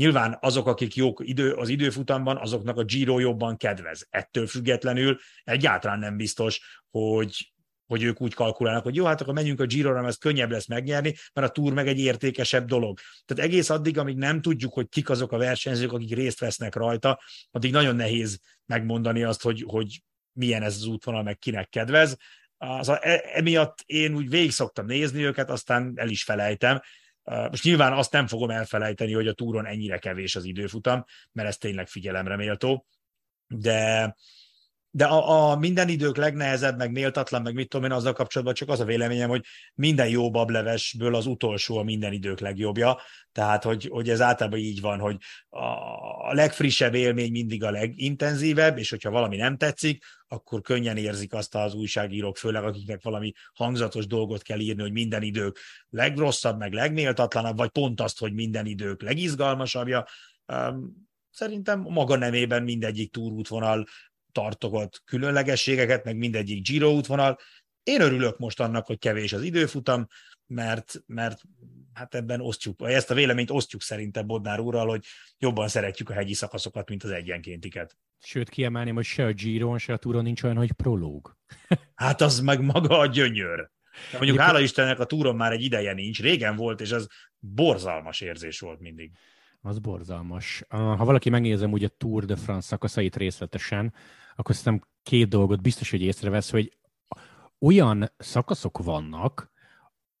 [0.00, 4.06] Nyilván azok, akik jók idő, az időfutamban, azoknak a Giro jobban kedvez.
[4.10, 6.60] Ettől függetlenül egyáltalán nem biztos,
[6.90, 7.52] hogy,
[7.86, 10.66] hogy ők úgy kalkulálnak, hogy jó, hát akkor menjünk a Giro-ra, mert ez könnyebb lesz
[10.66, 12.98] megnyerni, mert a Tour meg egy értékesebb dolog.
[13.24, 17.20] Tehát egész addig, amíg nem tudjuk, hogy kik azok a versenyzők, akik részt vesznek rajta,
[17.50, 22.16] addig nagyon nehéz megmondani azt, hogy, hogy milyen ez az útvonal, meg kinek kedvez.
[22.56, 26.80] Az e, emiatt én úgy végig szoktam nézni őket, aztán el is felejtem,
[27.24, 31.56] most nyilván azt nem fogom elfelejteni, hogy a túron ennyire kevés az időfutam, mert ez
[31.56, 32.86] tényleg figyelemre méltó,
[33.46, 34.16] de,
[34.92, 38.68] de a, a minden idők legnehezebb, meg méltatlan, meg mit tudom én, azzal kapcsolatban csak
[38.68, 43.00] az a véleményem, hogy minden jó bablevesből az utolsó a minden idők legjobbja,
[43.32, 45.16] tehát hogy, hogy ez általában így van, hogy
[46.28, 51.54] a legfrissebb élmény mindig a legintenzívebb, és hogyha valami nem tetszik, akkor könnyen érzik azt
[51.54, 57.56] az újságírók, főleg akiknek valami hangzatos dolgot kell írni, hogy minden idők legrosszabb, meg legméltatlanabb,
[57.56, 60.06] vagy pont azt, hogy minden idők legizgalmasabbja.
[61.30, 63.86] Szerintem maga nemében mindegyik túrútvonal
[64.32, 67.38] tartogat különlegességeket, meg mindegyik Giro útvonal.
[67.82, 70.06] Én örülök most annak, hogy kevés az időfutam,
[70.46, 71.40] mert, mert
[71.92, 75.04] hát ebben osztjuk, ezt a véleményt osztjuk szerintem Bodnár úrral, hogy
[75.38, 77.96] jobban szeretjük a hegyi szakaszokat, mint az egyenkéntiket.
[78.22, 81.36] Sőt, kiemelném, hogy se a Giron, se a Touron nincs olyan, hogy prológ.
[81.94, 83.70] hát az meg maga a gyönyör.
[84.12, 88.60] Mondjuk hála Istennek a túron már egy ideje nincs, régen volt, és az borzalmas érzés
[88.60, 89.12] volt mindig.
[89.62, 90.64] Az borzalmas.
[90.68, 93.94] Ha valaki megnézem úgy a Tour de France szakaszait részletesen,
[94.36, 96.78] akkor szerintem két dolgot biztos, hogy észrevesz, hogy
[97.58, 99.52] olyan szakaszok vannak,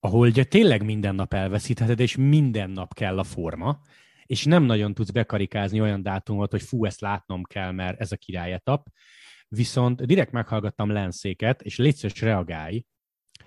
[0.00, 3.80] ahol ugye tényleg minden nap elveszítheted, és minden nap kell a forma,
[4.26, 8.16] és nem nagyon tudsz bekarikázni olyan dátumot, hogy fú, ezt látnom kell, mert ez a
[8.16, 8.86] királyetap.
[9.48, 12.84] Viszont direkt meghallgattam Lenszéket, és légy reagálj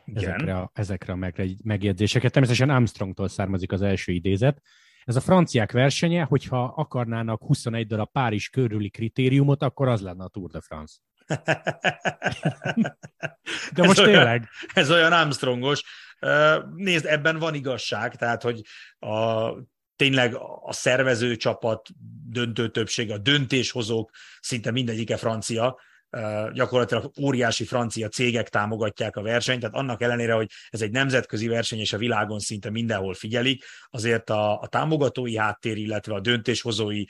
[0.06, 1.32] ezekre a, ezekre a
[1.64, 2.32] megjegyzéseket.
[2.32, 4.62] Természetesen Armstrongtól származik az első idézet.
[5.04, 10.28] Ez a franciák versenye, hogyha akarnának 21 darab Párizs körüli kritériumot, akkor az lenne a
[10.28, 10.96] Tour de France.
[13.74, 14.26] De most ez tényleg.
[14.26, 15.84] Olyan, ez olyan Armstrongos.
[16.76, 18.62] Nézd, ebben van igazság, tehát, hogy
[19.00, 19.50] a,
[19.96, 21.90] tényleg a szervező csapat
[22.30, 25.80] döntő többség, a döntéshozók szinte mindegyike francia,
[26.54, 31.80] gyakorlatilag óriási francia cégek támogatják a versenyt, tehát annak ellenére, hogy ez egy nemzetközi verseny,
[31.80, 37.04] és a világon szinte mindenhol figyelik, azért a, a támogatói háttér, illetve a döntéshozói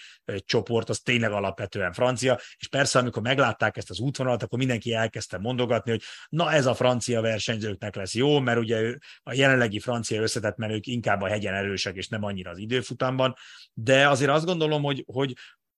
[0.45, 5.37] csoport az tényleg alapvetően francia, és persze, amikor meglátták ezt az útvonalat, akkor mindenki elkezdte
[5.37, 10.57] mondogatni, hogy na ez a francia versenyzőknek lesz jó, mert ugye a jelenlegi francia összetett
[10.57, 13.35] menők inkább a hegyen erősek, és nem annyira az időfutamban,
[13.73, 15.33] de azért azt gondolom, hogy, hogy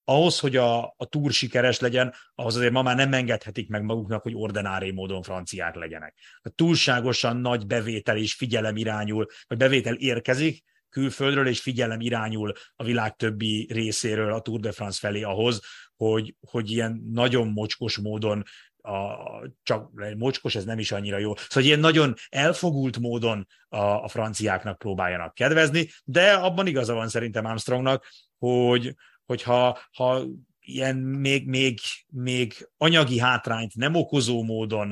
[0.05, 4.21] ahhoz, hogy a, a túr sikeres legyen, ahhoz azért ma már nem engedhetik meg maguknak,
[4.21, 6.15] hogy ordinári módon franciák legyenek.
[6.41, 12.83] A túlságosan nagy bevétel és figyelem irányul, vagy bevétel érkezik külföldről, és figyelem irányul a
[12.83, 15.61] világ többi részéről a Tour de France felé ahhoz,
[15.95, 18.43] hogy, hogy ilyen nagyon mocskos módon
[18.77, 19.17] a,
[19.63, 21.35] csak mocskos, ez nem is annyira jó.
[21.35, 27.45] Szóval ilyen nagyon elfogult módon a, a franciáknak próbáljanak kedvezni, de abban igaza van szerintem
[27.45, 28.05] Armstrongnak,
[28.37, 28.95] hogy,
[29.25, 30.23] hogyha ha
[30.59, 34.91] ilyen még, még, még anyagi hátrányt nem okozó módon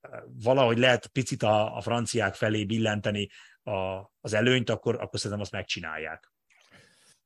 [0.00, 3.28] eh, valahogy lehet picit a, a franciák felé billenteni
[3.62, 6.32] a, az előnyt, akkor, akkor szerintem azt megcsinálják.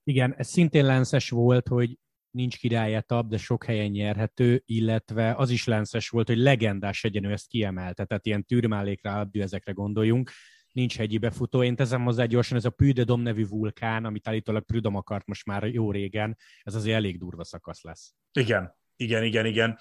[0.03, 1.99] Igen, ez szintén lenszes volt, hogy
[2.31, 7.49] nincs királyetabb, de sok helyen nyerhető, illetve az is lenszes volt, hogy legendás egyenő ezt
[7.49, 10.31] kiemelte, tehát ilyen tűrmálékra, ezekre gondoljunk,
[10.79, 11.63] nincs hegyi befutó.
[11.63, 15.47] Én teszem hozzá gyorsan, ez a Puy Dom nevű vulkán, amit állítólag Prudom akart most
[15.47, 18.15] már jó régen, ez azért elég durva szakasz lesz.
[18.33, 19.79] Igen, igen, igen, igen.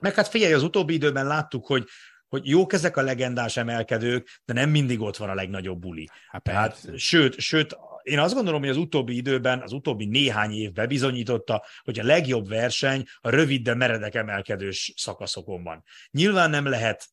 [0.00, 1.86] Meg hát figyelj, az utóbbi időben láttuk, hogy
[2.28, 6.08] hogy jók ezek a legendás emelkedők, de nem mindig ott van a legnagyobb buli.
[6.28, 10.72] Hát, Tehát, sőt, sőt, én azt gondolom, hogy az utóbbi időben, az utóbbi néhány év
[10.72, 15.84] bebizonyította, hogy a legjobb verseny a rövid, de meredek emelkedős szakaszokon van.
[16.10, 17.08] Nyilván nem lehet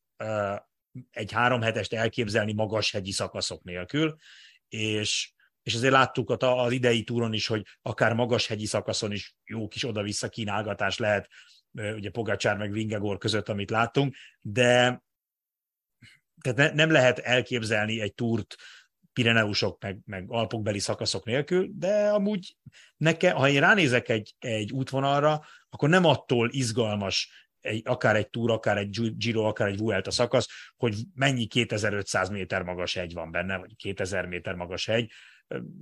[1.10, 4.16] egy három hetest elképzelni magas hegyi szakaszok nélkül,
[4.68, 5.32] és,
[5.62, 9.84] és azért láttuk az idei túron is, hogy akár magas hegyi szakaszon is jó kis
[9.84, 11.28] oda-vissza kínálgatás lehet,
[11.72, 15.02] ugye Pogacsár meg Vingegor között, amit láttunk, de
[16.40, 18.56] tehát ne, nem lehet elképzelni egy túrt
[19.12, 22.56] Pireneusok meg, meg Alpokbeli szakaszok nélkül, de amúgy
[22.96, 28.50] nekem, ha én ránézek egy, egy útvonalra, akkor nem attól izgalmas egy, akár egy túr,
[28.50, 33.56] akár egy Giro, akár egy Vuelta szakasz, hogy mennyi 2500 méter magas hegy van benne,
[33.58, 35.10] vagy 2000 méter magas hegy,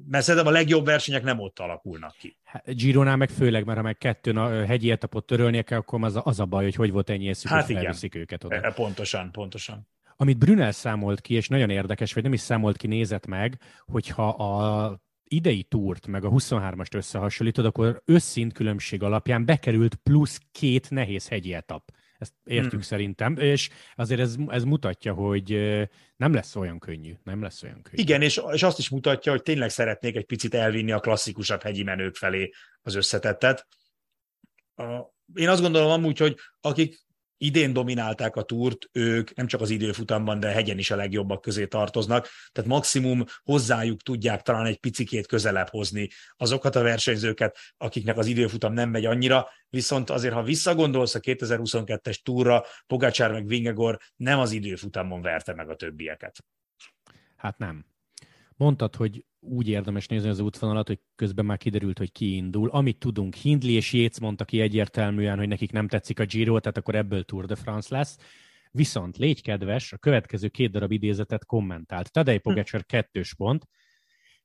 [0.08, 2.38] mert szerintem a legjobb versenyek nem ott alakulnak ki.
[2.44, 6.16] Hát, Gironál meg főleg, mert ha meg kettőn a hegyi etapot törölnie kell, akkor az
[6.16, 7.94] a, az a baj, hogy hogy volt ennyi eszük, hát igen.
[8.12, 8.54] őket oda.
[8.54, 9.88] E, pontosan, pontosan.
[10.16, 14.28] Amit Brunel számolt ki, és nagyon érdekes, vagy nem is számolt ki, nézett meg, hogyha
[14.28, 21.28] a idei túrt, meg a 23-ast összehasonlítod, akkor összint különbség alapján bekerült plusz két nehéz
[21.28, 21.90] hegyi etap.
[22.18, 22.80] Ezt értjük hmm.
[22.80, 25.50] szerintem, és azért ez, ez mutatja, hogy
[26.16, 27.12] nem lesz olyan könnyű.
[27.24, 28.02] Nem lesz olyan könnyű.
[28.02, 31.82] Igen, és, és azt is mutatja, hogy tényleg szeretnék egy picit elvinni a klasszikusabb hegyi
[31.82, 32.50] menők felé
[32.82, 33.66] az összetettet.
[35.34, 37.06] Én azt gondolom amúgy, hogy akik
[37.38, 41.66] idén dominálták a túrt, ők nem csak az időfutamban, de hegyen is a legjobbak közé
[41.66, 48.26] tartoznak, tehát maximum hozzájuk tudják talán egy picikét közelebb hozni azokat a versenyzőket, akiknek az
[48.26, 54.38] időfutam nem megy annyira, viszont azért, ha visszagondolsz a 2022-es túra, Pogacsár meg Vingegor nem
[54.38, 56.44] az időfutamon verte meg a többieket.
[57.36, 57.86] Hát nem.
[58.58, 62.68] Mondtad, hogy úgy érdemes nézni az útvonalat, hogy közben már kiderült, hogy ki indul.
[62.68, 66.76] Amit tudunk, Hindley és Jéz mondta ki egyértelműen, hogy nekik nem tetszik a Giro, tehát
[66.76, 68.18] akkor ebből Tour de France lesz.
[68.70, 72.12] Viszont légy kedves, a következő két darab idézetet kommentált.
[72.12, 72.86] Tadej Pogacar hm.
[72.86, 73.68] kettős pont.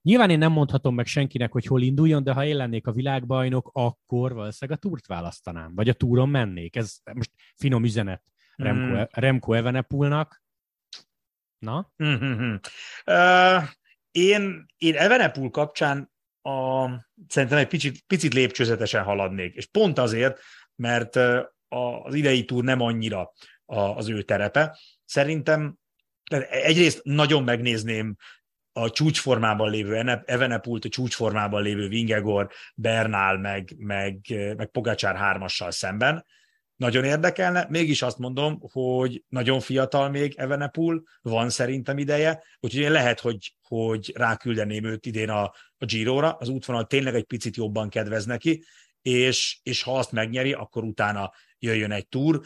[0.02, 3.70] Nyilván én nem mondhatom meg senkinek, hogy hol induljon, de ha én lennék a világbajnok,
[3.74, 6.76] akkor valószínűleg a túrt választanám, vagy a túron mennék.
[6.76, 8.24] Ez most finom üzenet
[8.56, 9.04] Remco, mm.
[9.12, 10.44] Remco Evenepulnak.
[11.60, 11.92] Na?
[12.04, 12.56] Mm-hmm.
[13.06, 13.64] Uh,
[14.14, 16.12] én, én Evenepul kapcsán
[16.42, 16.88] a,
[17.28, 20.40] szerintem egy picit, picit lépcsőzetesen haladnék, és pont azért,
[20.76, 21.16] mert
[21.68, 23.32] az idei túr nem annyira
[23.66, 24.80] az ő terepe.
[25.06, 25.78] Szerintem
[26.50, 28.16] egyrészt nagyon megnézném
[28.72, 34.20] a csúcsformában lévő Evenepult, a csúcsformában lévő Vingegor, Bernál, meg, meg,
[34.58, 36.26] meg Pogacsár hármassal szemben,
[36.76, 42.92] nagyon érdekelne, mégis azt mondom, hogy nagyon fiatal még Evenepul, van szerintem ideje, úgyhogy én
[42.92, 45.44] lehet, hogy, hogy ráküldeném őt idén a,
[45.78, 48.64] a Giro-ra, az útvonal tényleg egy picit jobban kedvez neki,
[49.02, 52.42] és, és ha azt megnyeri, akkor utána jöjjön egy túr.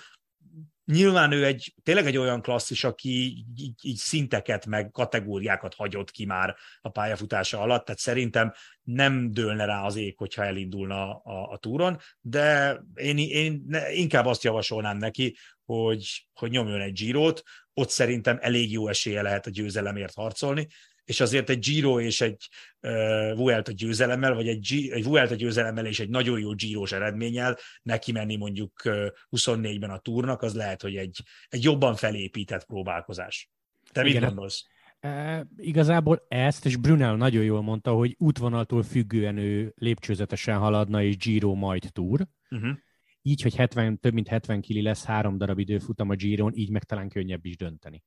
[0.92, 3.10] Nyilván ő egy, tényleg egy olyan klasszis, aki
[3.56, 9.66] így, így szinteket meg kategóriákat hagyott ki már a pályafutása alatt, tehát szerintem nem dőlne
[9.66, 15.38] rá az ég, hogyha elindulna a, a túron, de én, én inkább azt javasolnám neki,
[15.66, 20.68] hogy, hogy nyomjon egy Girot, ott szerintem elég jó esélye lehet a győzelemért harcolni,
[21.08, 22.48] és azért egy Giro és egy
[22.82, 27.58] uh, Vuelta győzelemmel, vagy egy, G- egy Vuelta győzelemmel és egy nagyon jó Giros eredménnyel
[27.82, 33.50] neki menni mondjuk uh, 24-ben a túrnak, az lehet, hogy egy, egy jobban felépített próbálkozás.
[33.92, 34.66] Te Igen, mit gondolsz?
[35.00, 41.18] E, igazából ezt, és Brunel nagyon jól mondta, hogy útvonaltól függően ő lépcsőzetesen haladna, és
[41.18, 42.28] Giro majd túr.
[42.50, 42.78] Uh-huh.
[43.22, 46.84] Így, hogy 70, több mint 70 kili lesz három darab időfutam a Giron, így meg
[46.84, 48.04] talán könnyebb is dönteni.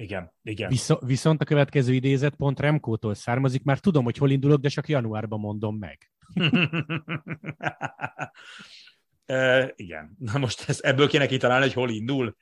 [0.00, 0.68] Igen, igen.
[0.68, 4.88] Visz- viszont a következő idézet pont Remkótól származik, már tudom, hogy hol indulok, de csak
[4.88, 6.10] januárban mondom meg.
[9.26, 10.16] e, igen.
[10.18, 12.36] Na most ez, ebből kéne kitalálni, hogy hol indul.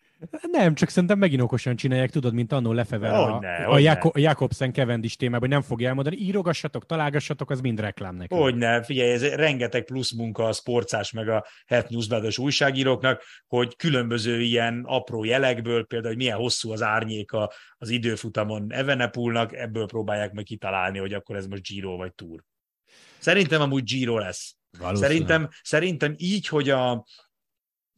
[0.51, 4.73] Nem, csak szerintem megint okosan csinálják, tudod, mint annó lefevel a, ne, a, Jakob, Jakobsen
[4.73, 8.35] Cavendish témában, hogy nem fogja elmondani, írogassatok, találgassatok, az mind reklám neki.
[8.35, 14.41] Hogyne, figyelj, ez rengeteg plusz munka a sportszás meg a Het Newsblados újságíróknak, hogy különböző
[14.41, 20.45] ilyen apró jelekből, például, hogy milyen hosszú az árnyéka az időfutamon Evenepulnak, ebből próbálják meg
[20.45, 22.43] kitalálni, hogy akkor ez most Giro vagy Tour.
[23.19, 24.57] Szerintem amúgy Giro lesz.
[24.93, 27.05] Szerintem, szerintem így, hogy a,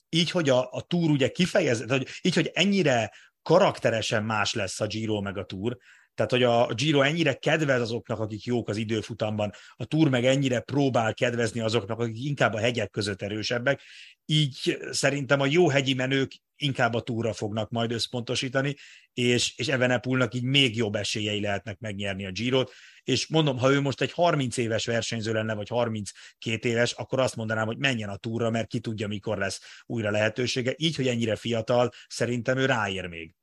[0.09, 4.87] így, hogy a, a túr ugye kifejez, hogy így, hogy ennyire karakteresen más lesz a
[4.87, 5.77] Giro meg a túr,
[6.19, 10.61] tehát, hogy a Giro ennyire kedvez azoknak, akik jók az időfutamban, a Tour meg ennyire
[10.61, 13.83] próbál kedvezni azoknak, akik inkább a hegyek között erősebbek,
[14.25, 18.77] így szerintem a jó hegyi menők inkább a túra fognak majd összpontosítani,
[19.13, 23.81] és, és Evenepulnak így még jobb esélyei lehetnek megnyerni a Girot, és mondom, ha ő
[23.81, 28.17] most egy 30 éves versenyző lenne, vagy 32 éves, akkor azt mondanám, hogy menjen a
[28.17, 30.75] túra, mert ki tudja, mikor lesz újra lehetősége.
[30.77, 33.35] Így, hogy ennyire fiatal, szerintem ő ráér még.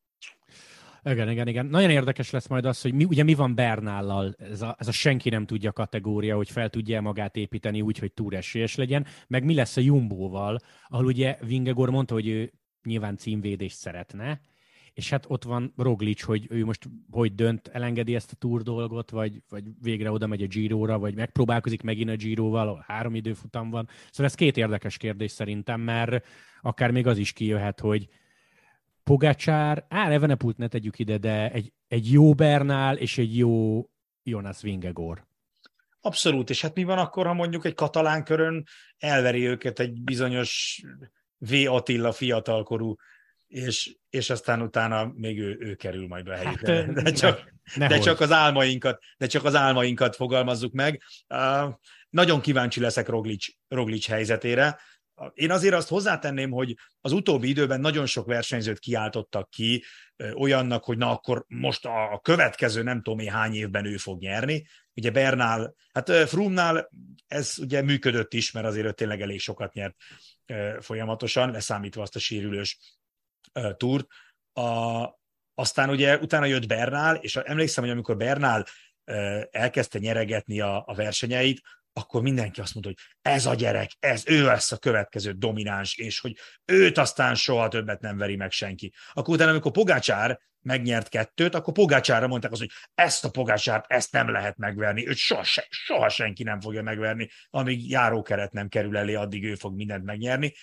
[1.10, 1.66] Igen, igen, igen.
[1.66, 4.92] Nagyon érdekes lesz majd az, hogy mi, ugye mi van Bernállal, ez a, ez a
[4.92, 9.44] senki nem tudja kategória, hogy fel tudja magát építeni úgy, hogy túl esélyes legyen, meg
[9.44, 12.54] mi lesz a Jumbóval, ahol ugye Vingegor mondta, hogy ő
[12.84, 14.42] nyilván címvédést szeretne,
[14.94, 19.10] és hát ott van Roglic, hogy ő most hogy dönt, elengedi ezt a túr dolgot,
[19.10, 23.88] vagy, vagy végre oda megy a Giro-ra, vagy megpróbálkozik megint a Giro-val, három időfutam van.
[24.10, 26.26] Szóval ez két érdekes kérdés szerintem, mert
[26.62, 28.08] akár még az is kijöhet, hogy
[29.10, 33.86] Pogácsár, á, Evenepult ne tegyük ide, de egy, egy jó Bernál és egy jó
[34.24, 35.26] Jonas Vingegor.
[36.02, 38.64] Abszolút, és hát mi van akkor, ha mondjuk egy katalán körön
[38.98, 40.82] elveri őket egy bizonyos
[41.38, 41.54] V.
[41.66, 42.96] Attila fiatalkorú,
[43.48, 46.76] és, és aztán utána még ő, ő kerül majd be helyükre.
[46.76, 51.02] Hát, de, csak, ne, de csak az álmainkat, de csak az álmainkat fogalmazzuk meg.
[51.28, 51.74] Uh,
[52.10, 54.80] nagyon kíváncsi leszek Roglic, Roglic helyzetére.
[55.34, 59.84] Én azért azt hozzátenném, hogy az utóbbi időben nagyon sok versenyzőt kiáltottak ki
[60.34, 64.68] olyannak, hogy na akkor most a következő nem tudom én hány évben ő fog nyerni.
[64.94, 66.90] Ugye Bernál, hát Frumnál
[67.28, 69.96] ez ugye működött is, mert azért ő tényleg elég sokat nyert
[70.80, 72.78] folyamatosan, leszámítva azt a sérülős
[73.78, 74.08] túrt.
[74.54, 75.06] A,
[75.54, 78.66] aztán ugye utána jött Bernál, és emlékszem, hogy amikor Bernál
[79.52, 81.62] elkezdte nyeregetni a, a versenyeit,
[81.98, 86.20] akkor mindenki azt mondta, hogy ez a gyerek, ez ő lesz a következő domináns, és
[86.20, 88.94] hogy őt aztán soha többet nem veri meg senki.
[89.14, 94.12] Akkor utána, amikor Pogácsár megnyert kettőt, akkor Pogácsára mondták azt, hogy ezt a Pogácsárt, ezt
[94.12, 99.14] nem lehet megverni, őt soha, soha senki nem fogja megverni, amíg járókeret nem kerül elé,
[99.14, 100.54] addig ő fog mindent megnyerni.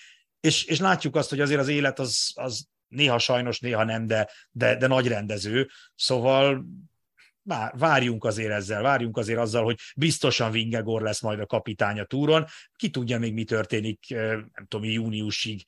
[0.40, 4.28] És, és látjuk azt, hogy azért az élet az, az néha sajnos, néha nem, de,
[4.50, 6.64] de, de nagy rendező, szóval
[7.72, 12.44] várjunk azért ezzel, várjunk azért azzal, hogy biztosan Vingegor lesz majd a kapitány a túron.
[12.76, 15.64] Ki tudja még, mi történik, nem tudom, júniusig,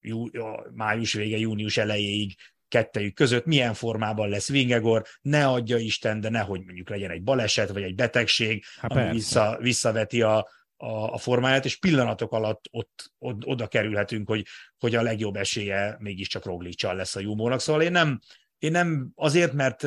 [0.00, 0.26] jú,
[0.74, 2.34] május vége, június elejéig
[2.68, 7.68] kettejük között, milyen formában lesz Vingegor, ne adja Isten, de nehogy mondjuk legyen egy baleset,
[7.68, 10.36] vagy egy betegség, Há, ami vissza, visszaveti a,
[10.76, 14.46] a, a formáját, és pillanatok alatt ott, ott oda kerülhetünk, hogy,
[14.78, 17.60] hogy a legjobb esélye mégiscsak Roglicsal lesz a Jumónak.
[17.60, 18.20] Szóval én nem,
[18.58, 19.86] én nem azért, mert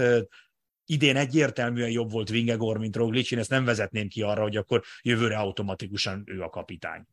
[0.85, 4.83] idén egyértelműen jobb volt Vingegor, mint Roglic, én ezt nem vezetném ki arra, hogy akkor
[5.01, 7.05] jövőre automatikusan ő a kapitány.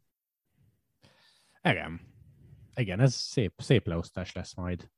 [1.62, 2.00] Igen.
[2.74, 4.90] Igen, ez szép, szép leosztás lesz majd.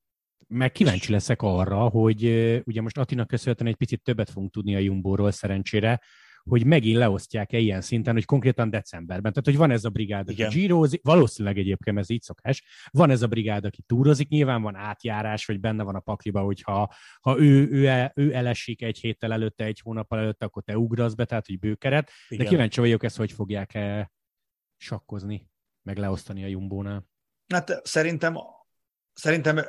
[0.49, 2.25] Meg kíváncsi leszek arra, hogy
[2.65, 6.01] ugye most Atina köszönhetően egy picit többet fogunk tudni a Jumbo-ról szerencsére,
[6.51, 9.33] hogy megint leosztják-e ilyen szinten, hogy konkrétan decemberben.
[9.33, 13.23] Tehát, hogy van ez a brigád, aki gyírozik, valószínűleg egyébként ez így szokás, van ez
[13.23, 17.69] a brigád, aki túrozik, nyilván van átjárás, vagy benne van a pakliba, hogyha ha ő,
[17.71, 21.47] ő, ő, ő elesik egy héttel előtte, egy hónappal előtte, akkor te ugrasz be, tehát,
[21.47, 22.11] hogy bőkeret.
[22.29, 22.45] Igen.
[22.45, 24.13] De kíváncsi vagyok ezt, hogy fogják -e
[24.77, 25.51] sakkozni,
[25.83, 27.09] meg leosztani a Jumbónál.
[27.53, 28.37] Hát szerintem,
[29.13, 29.61] szerintem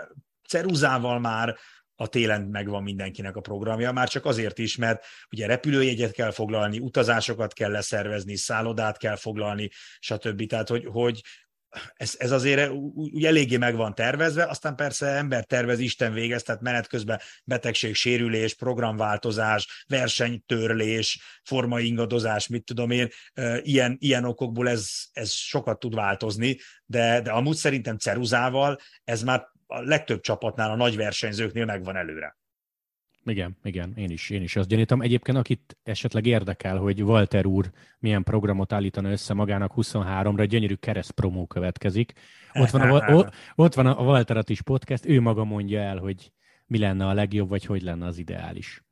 [0.48, 1.58] ceruzával már
[1.96, 6.80] a télen megvan mindenkinek a programja, már csak azért is, mert ugye repülőjegyet kell foglalni,
[6.80, 9.70] utazásokat kell leszervezni, szállodát kell foglalni,
[10.00, 10.46] stb.
[10.46, 11.22] Tehát, hogy, hogy
[11.94, 16.62] ez, ez azért úgy eléggé meg van tervezve, aztán persze ember tervez, Isten végez, tehát
[16.62, 23.10] menet közben betegség, sérülés, programváltozás, versenytörlés, formaingadozás, mit tudom én,
[23.62, 29.54] ilyen, ilyen okokból ez, ez sokat tud változni, de, de amúgy szerintem ceruzával ez már
[29.68, 32.38] a legtöbb csapatnál, a nagy versenyzőknél megvan előre.
[33.26, 35.02] Igen, igen, én is, én is azt gyanítom.
[35.02, 41.12] Egyébként, akit esetleg érdekel, hogy Walter úr milyen programot állítana össze magának 23-ra, gyönyörű kereszt
[41.12, 42.14] promó következik.
[42.54, 46.32] Ott van a, ott van a Walter is podcast, ő maga mondja el, hogy
[46.66, 48.84] mi lenne a legjobb, vagy hogy lenne az ideális.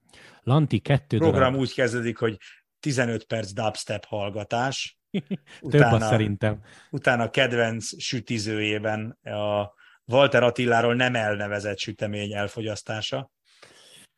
[0.42, 1.60] Lanti kettő program darab...
[1.60, 2.38] úgy kezdődik, hogy
[2.80, 4.98] 15 perc dubstep hallgatás.
[5.62, 6.62] utána, Több szerintem.
[6.92, 9.74] Utána kedvenc sütizőjében a
[10.06, 13.32] Walter Attiláról nem elnevezett sütemény elfogyasztása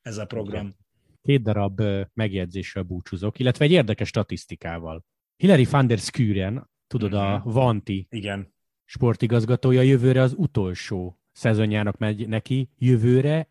[0.02, 0.76] ez a program.
[1.22, 1.82] Két darab
[2.14, 5.06] megjegyzéssel búcsúzok, illetve egy érdekes statisztikával.
[5.38, 7.22] Hilary van der Skuren, tudod, mm-hmm.
[7.22, 7.50] a mhm.
[7.50, 8.54] Vanti Igen.
[8.86, 13.50] sportigazgatója jövőre az utolsó szezonjának megy neki, jövőre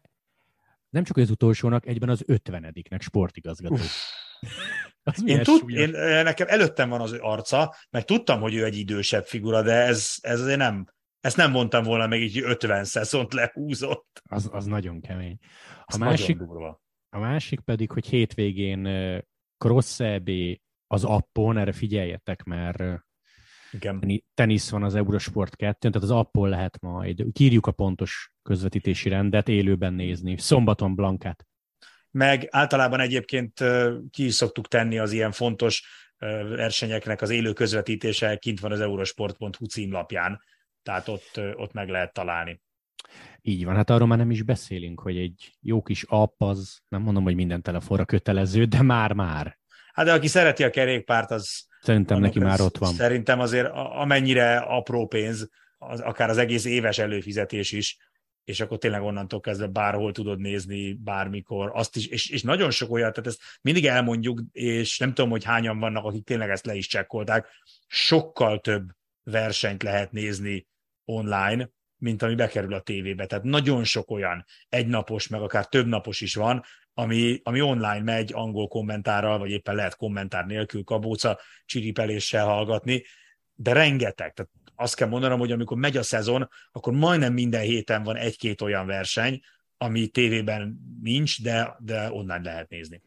[0.95, 3.77] nem csak az utolsónak, egyben az ötvenediknek sportigazgató.
[5.03, 5.91] az én, tud, én,
[6.23, 10.41] nekem előttem van az arca, meg tudtam, hogy ő egy idősebb figura, de ez, ez
[10.41, 10.94] azért nem,
[11.25, 14.23] ezt nem mondtam volna meg így 50 szezont lehúzott.
[14.25, 15.39] Az, az nagyon kemény.
[15.85, 16.41] A másik,
[17.09, 18.89] a másik pedig, hogy hétvégén
[19.59, 20.31] Cross EB
[20.87, 23.03] az appon, erre figyeljetek, mert
[23.73, 24.25] Igen.
[24.35, 29.49] tenisz van az Eurosport 2 tehát az appon lehet majd, kírjuk a pontos közvetítési rendet,
[29.49, 30.39] élőben nézni.
[30.39, 31.47] Szombaton Blankát.
[32.11, 33.65] Meg általában egyébként
[34.11, 35.87] ki is szoktuk tenni az ilyen fontos
[36.49, 40.41] versenyeknek az élő közvetítése, kint van az eurosport.hu címlapján,
[40.85, 42.63] tehát ott, ott meg lehet találni.
[43.43, 47.03] Így van, hát arról már nem is beszélünk, hogy egy jó kis app az, nem
[47.03, 49.59] mondom, hogy minden telefonra kötelező, de már-már.
[49.93, 51.67] Hát de aki szereti a kerékpárt, az...
[51.81, 52.93] Szerintem neki már ott van.
[52.93, 57.97] Szerintem azért amennyire apró pénz, az, akár az egész éves előfizetés is,
[58.45, 62.91] és akkor tényleg onnantól kezdve bárhol tudod nézni, bármikor, azt is, és, és nagyon sok
[62.91, 66.75] olyan, tehát ezt mindig elmondjuk, és nem tudom, hogy hányan vannak, akik tényleg ezt le
[66.75, 67.47] is csekkolták,
[67.87, 68.91] sokkal több
[69.23, 70.67] versenyt lehet nézni
[71.05, 73.27] online, mint ami bekerül a tévébe.
[73.27, 76.63] Tehát nagyon sok olyan egynapos, meg akár több napos is van,
[76.95, 83.05] ami, ami online megy angol kommentárral, vagy éppen lehet kommentár nélkül kabóca csiripeléssel hallgatni,
[83.55, 84.33] de rengeteg.
[84.33, 88.61] Tehát azt kell mondanom, hogy amikor megy a szezon, akkor majdnem minden héten van egy-két
[88.61, 89.41] olyan verseny,
[89.77, 93.03] ami tévében nincs, de, de online lehet nézni.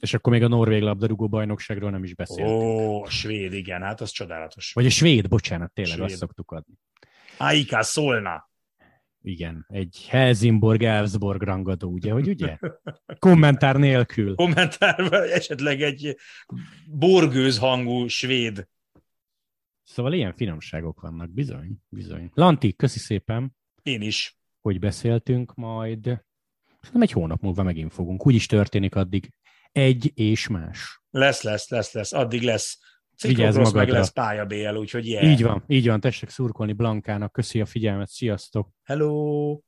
[0.00, 2.60] És akkor még a Norvég labdarúgó bajnokságról nem is beszéltünk.
[2.60, 4.72] Ó, a svéd, igen, hát az csodálatos.
[4.72, 6.06] Vagy a svéd, bocsánat, tényleg svéd.
[6.06, 6.74] azt szoktuk adni.
[7.42, 8.50] AIK szólna.
[9.20, 12.58] Igen, egy Helsingborg Elfsborg rangadó, ugye, hogy ugye?
[13.18, 14.34] Kommentár nélkül.
[14.34, 16.16] Kommentár, esetleg egy
[16.86, 18.68] borgőz hangú svéd.
[19.82, 22.30] Szóval ilyen finomságok vannak, bizony, bizony.
[22.34, 23.56] Lanti, köszi szépen.
[23.82, 24.38] Én is.
[24.60, 26.04] Hogy beszéltünk majd.
[26.92, 28.26] Nem egy hónap múlva megint fogunk.
[28.26, 29.32] Úgy is történik addig.
[29.72, 31.02] Egy és más.
[31.10, 32.12] Lesz, lesz, lesz, lesz.
[32.12, 32.78] Addig lesz
[33.20, 33.78] Vigyázz magadra.
[33.78, 35.30] meg lesz pálya BL, úgyhogy yeah.
[35.30, 37.32] Így van, így van, tessék szurkolni Blankának.
[37.32, 38.68] Köszi a figyelmet, sziasztok!
[38.82, 39.58] Hello!